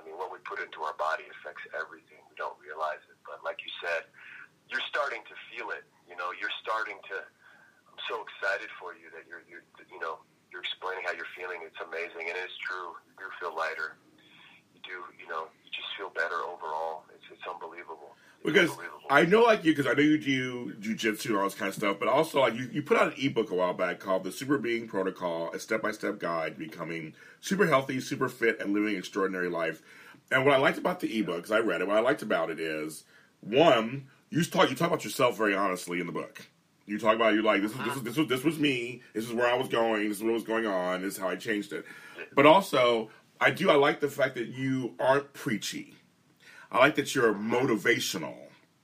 [0.00, 2.22] I mean, what we put into our body affects everything.
[2.30, 4.06] We don't realize it, but like you said,
[4.70, 5.82] you're starting to feel it.
[6.06, 7.16] You know, you're starting to.
[7.90, 11.66] I'm so excited for you that you're, you're, you know, you're explaining how you're feeling.
[11.66, 12.94] It's amazing, and it's true.
[13.10, 13.98] You do feel lighter.
[14.74, 17.06] You do, you know, you just feel better overall.
[17.14, 18.14] It's, it's unbelievable.
[18.44, 18.70] Because
[19.10, 21.74] I know, like you, because I know you do jujitsu and all this kind of
[21.74, 24.30] stuff, but also like you, you put out an ebook a while back called "The
[24.30, 28.98] Super Being Protocol: A Step-by-Step Guide to Becoming Super Healthy, Super Fit, and Living an
[28.98, 29.82] Extraordinary Life."
[30.30, 32.50] And what I liked about the ebook, because I read it, what I liked about
[32.50, 33.04] it is
[33.40, 36.46] one, you talk you talk about yourself very honestly in the book.
[36.86, 39.02] You talk about you like this is this is this was this was me.
[39.12, 40.08] This is where I was going.
[40.08, 41.02] This is what was going on.
[41.02, 41.84] This is how I changed it.
[42.34, 43.10] But also,
[43.40, 45.94] I do I like the fact that you aren't preachy.
[46.70, 48.36] I like that you're motivational,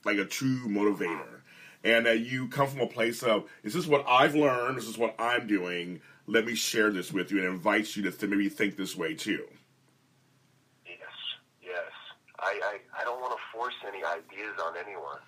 [0.05, 1.41] like a true motivator,
[1.85, 4.77] and that you come from a place of this is what I've learned.
[4.77, 6.01] This is what I'm doing.
[6.27, 9.15] Let me share this with you, and invite you to th- maybe think this way
[9.15, 9.45] too.
[12.43, 15.23] I, I, I don't want to force any ideas on anyone.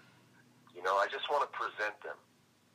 [0.75, 2.19] You know, I just want to present them.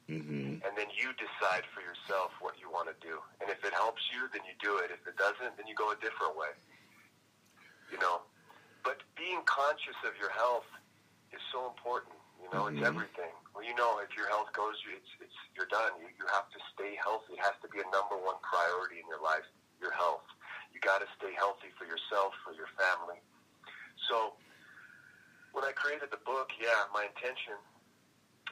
[0.08, 0.64] Mm-hmm.
[0.66, 3.20] And then you decide for yourself what you want to do.
[3.44, 4.90] And if it helps you, then you do it.
[4.90, 6.56] If it doesn't, then you go a different way.
[7.92, 8.24] You know?
[8.82, 10.66] But being conscious of your health
[11.36, 12.16] is so important.
[12.42, 12.88] You know, it's Mhm.
[12.88, 13.36] everything.
[13.54, 15.92] Well, you know, if your health goes, it's, it's, you're done.
[16.00, 17.36] You, you have to stay healthy.
[17.36, 19.44] It has to be a number one priority in your life,
[19.84, 20.24] your health.
[20.74, 23.20] You got to stay healthy for yourself, for your family.
[24.10, 24.34] So
[25.54, 27.56] when I created the book, yeah, my intention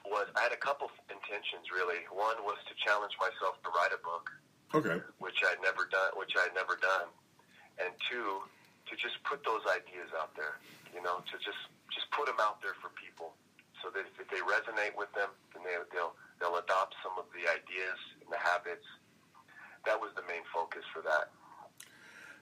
[0.05, 2.05] was I had a couple intentions really.
[2.13, 4.29] One was to challenge myself to write a book,
[4.77, 5.01] Okay.
[5.19, 7.09] which I'd never done, which I had never done,
[7.81, 8.45] and two,
[8.87, 10.61] to just put those ideas out there.
[10.95, 11.59] You know, to just
[11.91, 13.33] just put them out there for people,
[13.83, 17.43] so that if they resonate with them, then they, they'll they'll adopt some of the
[17.49, 18.85] ideas and the habits.
[19.85, 21.31] That was the main focus for that.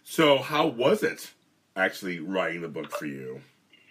[0.03, 1.33] So, how was it
[1.75, 3.41] actually writing the book for you?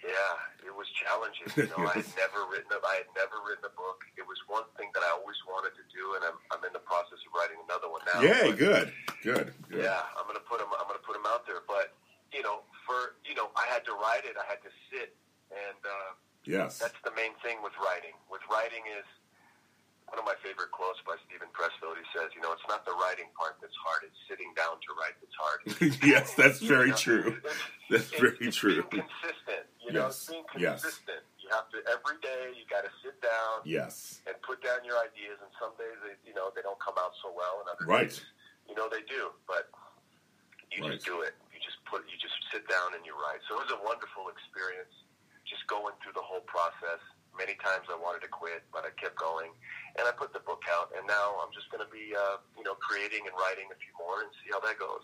[0.03, 1.49] Yeah, it was challenging.
[1.57, 4.05] You know, I had never written a, I had never written a book.
[4.17, 6.83] It was one thing that I always wanted to do, and I'm, I'm in the
[6.83, 8.21] process of writing another one now.
[8.21, 9.83] But, good, good, good.
[9.85, 10.69] Yeah, I'm gonna put them.
[10.77, 11.61] I'm gonna put them out there.
[11.65, 11.93] But
[12.33, 14.37] you know, for you know, I had to write it.
[14.37, 15.13] I had to sit,
[15.53, 16.11] and uh,
[16.45, 16.77] Yes.
[16.77, 18.13] that's the main thing with writing.
[18.29, 19.05] With writing is
[20.07, 21.97] one of my favorite quotes by Steven Pressfield.
[21.97, 24.89] He says, "You know, it's not the writing part that's hard; it's sitting down to
[24.93, 25.59] write that's hard."
[26.05, 27.41] yes, that's very You know, true.
[27.89, 28.83] That's it's- very it's true.
[28.89, 30.81] Being consistent, you know, Yes, it's being yes.
[30.81, 31.23] consistent.
[31.41, 32.53] You have to every day.
[32.57, 34.21] You got to sit down Yes.
[34.25, 35.37] and put down your ideas.
[35.41, 38.09] And some days, they, you know, they don't come out so well, and other Right.
[38.09, 38.25] days,
[38.69, 39.29] you know, they do.
[39.45, 39.69] But
[40.73, 40.97] you Right.
[40.97, 41.33] just do it.
[41.53, 42.01] You just put.
[42.09, 43.41] You just sit down and you write.
[43.49, 44.93] So it was a wonderful experience,
[45.45, 47.01] just going through the whole process.
[47.37, 49.51] Many times I wanted to quit, but I kept going,
[49.97, 50.91] and I put the book out.
[50.97, 53.91] And now I'm just going to be, uh, you know, creating and writing a few
[53.99, 55.03] more and see how that goes.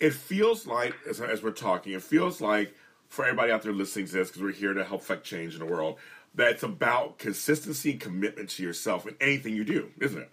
[0.00, 2.74] It feels like, as, as we're talking, it feels like
[3.08, 5.60] for everybody out there listening to this, because we're here to help affect change in
[5.60, 5.98] the world,
[6.34, 10.30] that it's about consistency and commitment to yourself in anything you do, isn't it?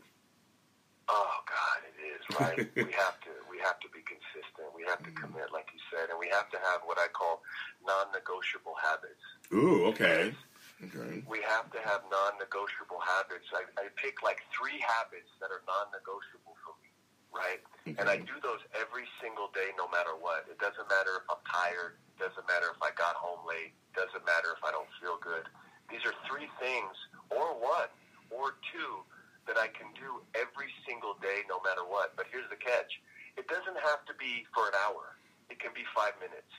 [1.07, 2.57] Oh God, it is right.
[2.75, 4.73] we have to we have to be consistent.
[4.75, 7.41] We have to commit, like you said, and we have to have what I call
[7.85, 9.21] non-negotiable habits.
[9.53, 10.33] Ooh, okay.
[10.81, 11.21] Okay.
[11.29, 13.45] We have to have non-negotiable habits.
[13.53, 16.89] I, I pick like three habits that are non-negotiable for me,
[17.29, 17.61] right?
[18.01, 20.49] And I do those every single day, no matter what.
[20.49, 22.01] It doesn't matter if I'm tired.
[22.17, 23.77] Doesn't matter if I got home late.
[23.93, 25.45] Doesn't matter if I don't feel good.
[25.89, 26.95] These are three things,
[27.29, 27.91] or one,
[28.31, 29.03] or two,
[29.45, 32.15] that I can do every single day, no matter what.
[32.15, 33.01] But here's the catch:
[33.37, 35.19] it doesn't have to be for an hour.
[35.51, 36.53] It can be five minutes.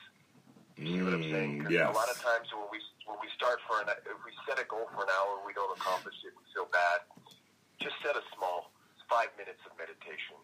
[0.77, 1.65] You see what I'm saying?
[1.65, 1.89] Mm, yes.
[1.89, 4.67] A lot of times when we when we start for an if we set a
[4.67, 6.33] goal for an hour, we don't accomplish it.
[6.37, 7.03] We feel bad.
[7.81, 8.71] Just set a small
[9.11, 10.39] five minutes of meditation,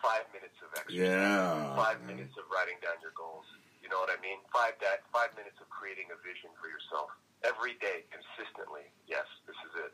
[0.00, 1.74] five minutes of exercise, Yeah.
[1.76, 3.44] five minutes of writing down your goals.
[3.82, 4.38] You know what I mean?
[4.52, 7.10] Five that five minutes of creating a vision for yourself
[7.44, 8.86] every day, consistently.
[9.06, 9.92] Yes, this is it.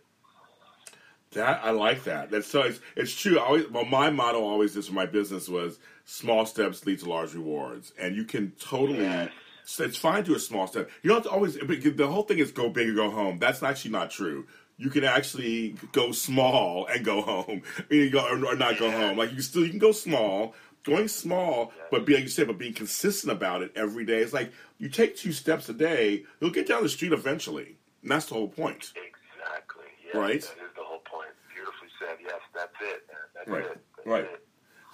[1.32, 2.30] That I like that.
[2.30, 3.38] That's so it's, it's true.
[3.38, 7.08] I always, well, my motto always is for my business was small steps lead to
[7.08, 9.30] large rewards, and you can totally.
[9.64, 10.90] So it's fine to do a small step.
[11.02, 11.54] You don't have to always.
[11.56, 13.38] The whole thing is go big or go home.
[13.38, 14.46] That's actually not true.
[14.76, 19.16] You can actually go small and go home, you go, or, not go home.
[19.16, 22.48] Like you can still you can go small, going small, but being like you said,
[22.48, 24.18] but being consistent about it every day.
[24.18, 27.76] It's like you take two steps a day, you'll get down the street eventually.
[28.02, 28.92] And that's the whole point.
[28.96, 29.84] Exactly.
[30.04, 30.40] Yes, Right.
[30.40, 31.28] That is the whole point.
[31.54, 32.16] Beautifully said.
[32.20, 33.06] Yes, that's it.
[33.34, 33.64] That's Right.
[33.64, 33.78] it.
[33.96, 34.24] That's Right.
[34.24, 34.46] it.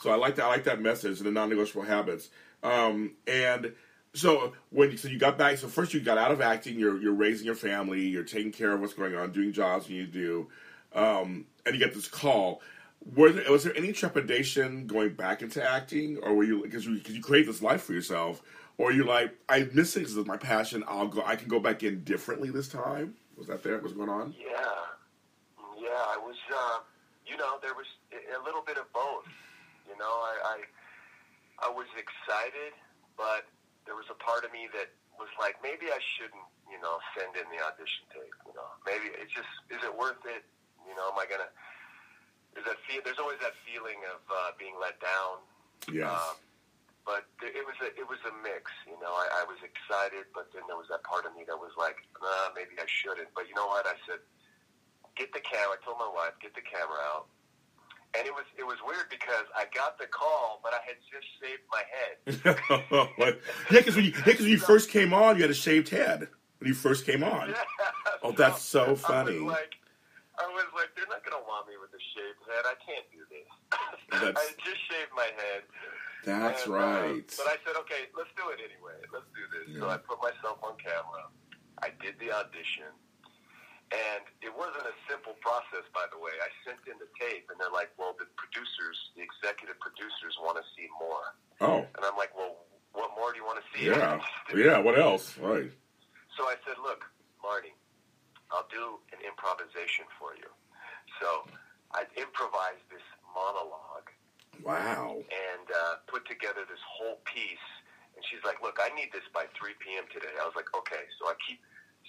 [0.02, 0.44] So I like that.
[0.44, 2.28] I like that message, in the non-negotiable habits.
[2.62, 3.72] Um, and
[4.14, 6.78] so when so you got back, so first you got out of acting.
[6.78, 8.06] You're you're raising your family.
[8.06, 10.48] You're taking care of what's going on, doing jobs you need to do,
[10.94, 12.60] um, and you get this call.
[13.14, 16.94] Were there, was there any trepidation going back into acting, or were you because you
[16.96, 18.42] because you create this life for yourself,
[18.76, 20.82] or you're like I miss it my passion.
[20.88, 21.22] I'll go.
[21.24, 23.14] I can go back in differently this time.
[23.36, 23.78] Was that there?
[23.78, 24.34] What's going on?
[24.36, 24.50] Yeah,
[25.78, 26.02] yeah.
[26.10, 26.80] I was, uh,
[27.24, 29.30] you know, there was a little bit of both.
[29.88, 30.58] You know, I,
[31.62, 32.74] I, I was excited,
[33.16, 33.46] but
[33.88, 37.32] there was a part of me that was like, maybe I shouldn't, you know, send
[37.34, 38.36] in the audition tape.
[38.44, 40.44] You know, maybe it's just, is it worth it?
[40.84, 41.48] You know, am I gonna?
[42.52, 43.00] There's that feel.
[43.04, 45.40] There's always that feeling of uh, being let down.
[45.88, 46.08] Yes.
[46.08, 46.36] Um,
[47.04, 49.12] but it was a it was a mix, you know.
[49.12, 52.04] I, I was excited, but then there was that part of me that was like,
[52.20, 53.32] nah, maybe I shouldn't.
[53.32, 53.88] But you know what?
[53.88, 54.20] I said,
[55.16, 55.76] get the camera.
[55.76, 57.32] I told my wife, get the camera out.
[58.16, 61.26] And it was it was weird because I got the call, but I had just
[61.40, 63.08] shaved my head.
[63.70, 66.28] Yeah, because when you yeah, when you first came on, you had a shaved head
[66.58, 67.54] when you first came on.
[68.20, 69.38] Oh, that's so funny.
[69.38, 69.74] I was like,
[70.42, 72.64] I was like, they're not gonna want me with a shaved head.
[72.66, 73.46] I can't do this.
[74.34, 75.62] I just shaved my head.
[76.24, 77.28] That's And, uh, right.
[77.38, 78.98] but I said, okay, let's do it anyway.
[79.14, 79.78] Let's do this.
[79.78, 81.30] So I put myself on camera.
[81.78, 82.90] I did the audition.
[83.88, 86.36] And it wasn't a simple process, by the way.
[86.44, 90.60] I sent in the tape, and they're like, well, the producers, the executive producers want
[90.60, 91.32] to see more.
[91.64, 93.88] Oh, And I'm like, well, what more do you want to see?
[93.88, 94.20] yeah,
[94.54, 94.76] yeah.
[94.78, 95.36] What else?
[95.40, 95.72] Right.
[96.36, 97.00] So I said, look,
[97.40, 97.72] Marty,
[98.52, 100.48] I'll do an improvisation for you.
[101.20, 101.48] So
[101.96, 104.12] I improvised this monologue
[104.60, 105.16] Wow.
[105.24, 107.66] and uh, put together this whole piece.
[108.18, 110.02] And she's like, "Look, I need this by 3 p.m.
[110.10, 111.62] today." I was like, "Okay." So I keep,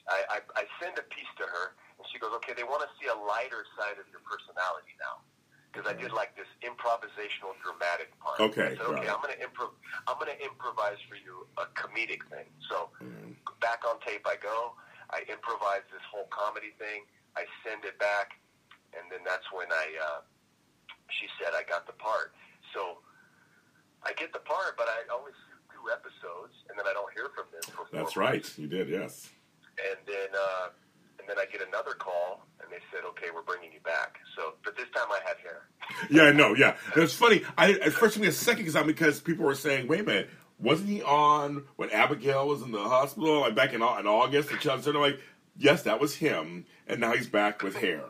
[0.08, 2.92] I, I, I send a piece to her, and she goes, "Okay, they want to
[3.02, 5.24] see a lighter side of your personality now."
[5.70, 8.42] Because I did like this improvisational dramatic part.
[8.42, 9.06] Okay, I said, okay.
[9.06, 9.76] I'm gonna improv.
[10.10, 12.50] I'm gonna improvise for you a comedic thing.
[12.66, 12.90] So
[13.62, 14.74] back on tape I go.
[15.14, 17.06] I improvise this whole comedy thing.
[17.38, 18.38] I send it back,
[18.98, 19.88] and then that's when I.
[19.98, 20.22] Uh,
[21.10, 22.34] she said I got the part.
[22.74, 23.02] So
[24.06, 25.38] I get the part, but I always
[27.92, 28.58] That's right.
[28.58, 29.30] You did, yes.
[29.90, 30.70] And then, uh,
[31.20, 34.54] and then I get another call, and they said, "Okay, we're bringing you back." So,
[34.64, 35.68] but this time I had hair.
[36.10, 36.76] Yeah, no, yeah.
[36.96, 37.44] It's funny.
[37.58, 40.30] I at first took me a second because because people were saying, "Wait a minute,
[40.60, 44.60] wasn't he on when Abigail was in the hospital like back in, in August?" And
[44.60, 45.20] Chubb said, "I'm like,
[45.58, 48.04] yes, that was him, and now he's back with hair."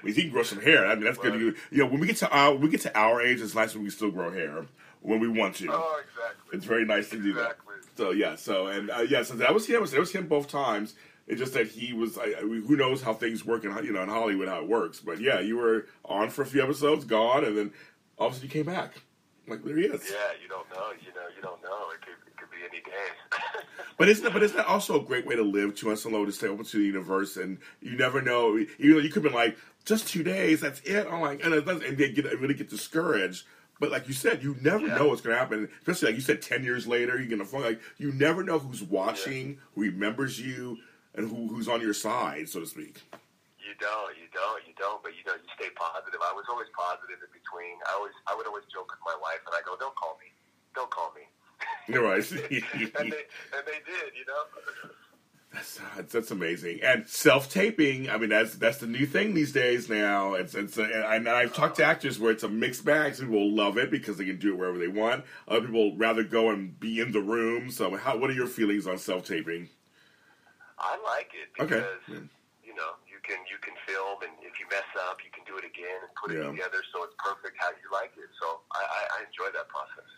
[0.00, 0.86] I mean, he can grow some hair.
[0.86, 1.38] I mean, that's good.
[1.38, 3.74] You, you know, when we get to our we get to our age, it's nice
[3.74, 4.66] when we still grow hair
[5.04, 5.68] when we want to.
[5.70, 6.56] Oh, exactly.
[6.56, 7.58] It's very nice to do that.
[7.96, 9.84] So yeah, so and uh, yeah, so that was him.
[9.84, 10.94] That was him both times.
[11.26, 12.18] It's just that he was.
[12.18, 15.00] I, I, who knows how things work in you know in Hollywood how it works.
[15.00, 17.72] But yeah, you were on for a few episodes, gone, and then
[18.18, 18.94] obviously you came back.
[19.46, 20.10] Like there he is.
[20.10, 20.90] Yeah, you don't know.
[21.00, 21.90] You know, you don't know.
[21.94, 23.60] It could, it could be any day.
[23.96, 25.76] But isn't that, but isn't that also a great way to live?
[25.76, 28.56] Two months low to stay open to the universe, and you never know.
[28.56, 30.60] You know, you could be like just two days.
[30.60, 31.06] That's it.
[31.08, 33.46] I'm like, and, it and they get really get discouraged.
[33.80, 35.68] But like you said, you never know what's going to happen.
[35.80, 37.62] Especially like you said, ten years later, you're gonna phone.
[37.62, 40.78] Like you never know who's watching, who remembers you,
[41.14, 43.02] and who who's on your side, so to speak.
[43.58, 45.02] You don't, you don't, you don't.
[45.02, 46.20] But you know, you stay positive.
[46.22, 47.76] I was always positive in between.
[47.90, 50.30] I always, I would always joke with my wife, and I go, "Don't call me,
[50.74, 51.26] don't call me."
[51.88, 52.24] You're right.
[52.30, 54.42] and they, and they did, you know.
[55.54, 56.80] That's, that's amazing.
[56.82, 59.88] And self taping, I mean, that's that's the new thing these days.
[59.88, 60.76] Now it's it's.
[60.78, 61.92] A, and I've talked to uh-huh.
[61.92, 63.14] actors where it's a mixed bag.
[63.14, 65.24] Some people love it because they can do it wherever they want.
[65.46, 67.70] Other people rather go and be in the room.
[67.70, 69.68] So, how what are your feelings on self taping?
[70.78, 71.76] I like it Okay.
[71.76, 72.26] because Yeah.
[72.66, 75.56] you know you can you can film, and if you mess up, you can do
[75.56, 76.48] it again and put Yeah.
[76.48, 78.28] it together so it's perfect how you like it.
[78.40, 80.10] So I, I, I enjoy that process.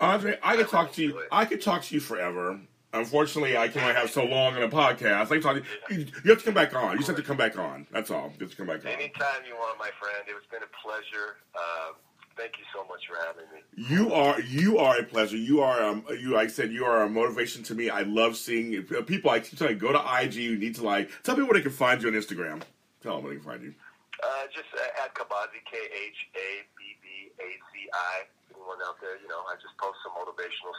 [0.00, 1.22] Andre, I could talk to you.
[1.30, 2.58] I could talk to you forever.
[2.94, 5.26] Unfortunately, I can only have so long on a podcast.
[5.26, 5.56] I can talk
[5.90, 6.06] you.
[6.26, 6.92] Have to come back on.
[6.92, 7.88] You just have to come back on.
[7.90, 8.32] That's all.
[8.38, 8.92] You have to come back on.
[8.92, 10.22] Anytime you want, my friend.
[10.28, 11.36] It's been a pleasure.
[11.56, 11.94] Uh,
[12.36, 13.62] thank you so much for having me.
[13.76, 15.36] You are you are a pleasure.
[15.36, 16.34] You are um, you.
[16.34, 17.90] Like I said, you are a motivation to me.
[17.90, 19.30] I love seeing uh, people.
[19.30, 20.34] I keep telling you, go to IG.
[20.34, 22.62] You need to like tell people where they can find you on Instagram.
[23.02, 23.74] Tell them where they can find you.
[24.22, 28.22] Uh, just uh, at Khabbazi, K H A B B A Z I.
[28.54, 29.76] Anyone out there, you know, I just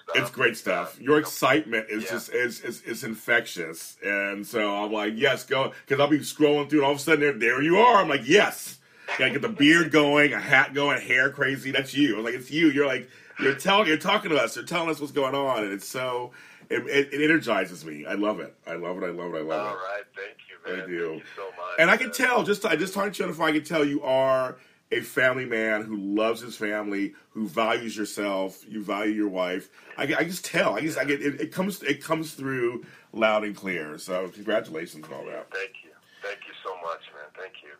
[0.03, 0.15] stuff.
[0.15, 0.99] It's great stuff.
[1.01, 5.99] Your excitement is just is, is is infectious, and so I'm like, yes, go because
[5.99, 8.01] I'll be scrolling through, and all of a sudden there, there you are.
[8.01, 8.80] I'm like, yes,
[9.17, 11.71] gotta get the beard going, a hat going, hair crazy.
[11.71, 12.17] That's you.
[12.17, 12.69] I'm like, it's you.
[12.69, 13.09] You're like,
[13.39, 16.32] you're telling, you're talking to us, you're telling us what's going on, and it's so
[16.69, 18.05] it, it, it energizes me.
[18.05, 18.55] I love it.
[18.65, 19.05] I love it.
[19.05, 19.38] I love it.
[19.38, 19.69] I love All it.
[19.69, 20.84] All right, thank you, man.
[20.84, 21.09] I do.
[21.09, 21.76] Thank you so much.
[21.80, 23.63] And I can tell just I just talking to you on the phone, I can
[23.63, 24.57] tell you are
[24.91, 29.69] a family man who loves his family, who values yourself, you value your wife.
[29.97, 30.75] I, I just tell.
[30.75, 33.97] I just I get it, it comes it comes through loud and clear.
[33.97, 35.47] So congratulations on all that.
[35.51, 35.91] Thank you.
[36.21, 37.29] Thank you so much, man.
[37.38, 37.71] Thank you.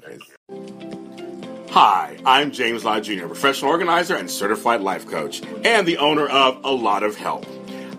[0.00, 1.66] Thank you.
[1.70, 6.58] Hi, I'm James Lott Jr., professional organizer and certified life coach, and the owner of
[6.64, 7.46] A Lot of Help.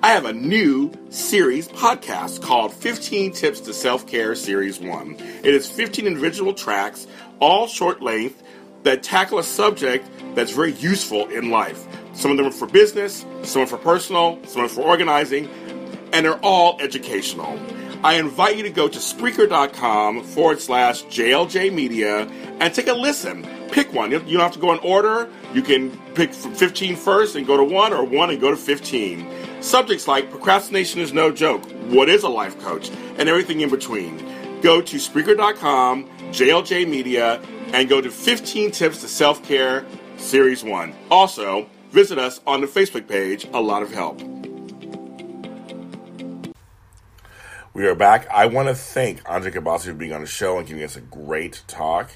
[0.04, 5.16] I have a new series podcast called 15 Tips to Self Care Series 1.
[5.44, 7.08] It is 15 individual tracks,
[7.42, 8.42] all short length,
[8.84, 11.86] that tackle a subject that's very useful in life.
[12.14, 15.50] Some of them are for business, some are for personal, some are for organizing,
[16.14, 17.60] and they're all educational.
[18.04, 22.28] I invite you to go to Spreaker.com forward slash JLJ Media
[22.60, 23.46] and take a listen.
[23.72, 24.12] Pick one.
[24.12, 25.30] You don't have to go in order.
[25.54, 28.58] You can pick from 15 first and go to 1 or 1 and go to
[28.58, 29.62] 15.
[29.62, 34.18] Subjects like procrastination is no joke, what is a life coach, and everything in between.
[34.62, 37.42] Go to Spreaker.com, JLJ Media,
[37.74, 40.94] and go to 15 Tips to Self Care Series 1.
[41.10, 44.22] Also, visit us on the Facebook page, A Lot of Help.
[47.74, 48.30] We are back.
[48.30, 51.02] I want to thank Andre Khabbazi for being on the show and giving us a
[51.02, 52.12] great talk.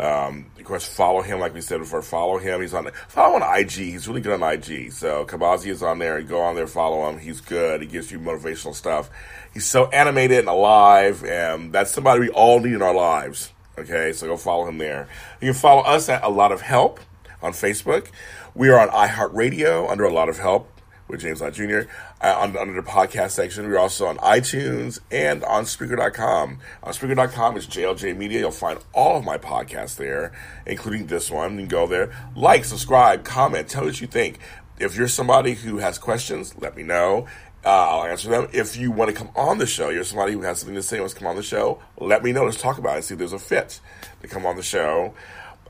[0.00, 2.00] Um, of course, follow him, like we said before.
[2.00, 2.62] Follow him.
[2.62, 3.70] He's on follow on IG.
[3.72, 4.92] He's really good on IG.
[4.92, 6.22] So Khabbazi is on there.
[6.22, 7.18] Go on there, follow him.
[7.18, 7.82] He's good.
[7.82, 9.10] He gives you motivational stuff.
[9.52, 13.52] He's so animated and alive, and that's somebody we all need in our lives.
[13.78, 15.06] Okay, so go follow him there.
[15.42, 17.00] You can follow us at A Lot of Help
[17.42, 18.08] on Facebook.
[18.54, 20.72] We are on iHeartRadio under A Lot of Help
[21.08, 21.82] with James Lott Jr.
[22.22, 23.66] Uh, under the podcast section.
[23.66, 26.58] We're also on iTunes and on Spreaker.com.
[26.82, 28.40] On Spreaker.com is JLJ Media.
[28.40, 30.32] You'll find all of my podcasts there,
[30.66, 31.52] including this one.
[31.52, 34.38] You can go there, like, subscribe, comment, tell what you think.
[34.78, 37.26] If you're somebody who has questions, let me know.
[37.64, 38.48] Uh, I'll answer them.
[38.52, 40.98] If you want to come on the show, you're somebody who has something to say
[40.98, 42.44] wants to come on the show, let me know.
[42.44, 43.04] Let's talk about it.
[43.04, 43.80] See if there's a fit
[44.22, 45.14] to come on the show.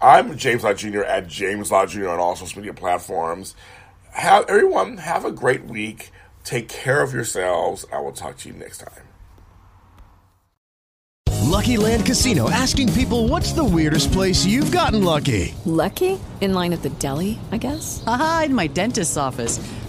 [0.00, 1.02] I'm James Lott Jr.
[1.02, 2.08] at James Lott Jr.
[2.08, 3.54] on all social media platforms.
[4.12, 6.10] Have everyone have a great week.
[6.44, 7.84] Take care of yourselves.
[7.92, 9.04] I will talk to you next time.
[11.50, 15.52] Lucky Land Casino asking people what's the weirdest place you've gotten lucky?
[15.64, 16.18] Lucky?
[16.40, 18.02] In line at the deli, I guess?
[18.06, 19.58] Aha, in my dentist's office.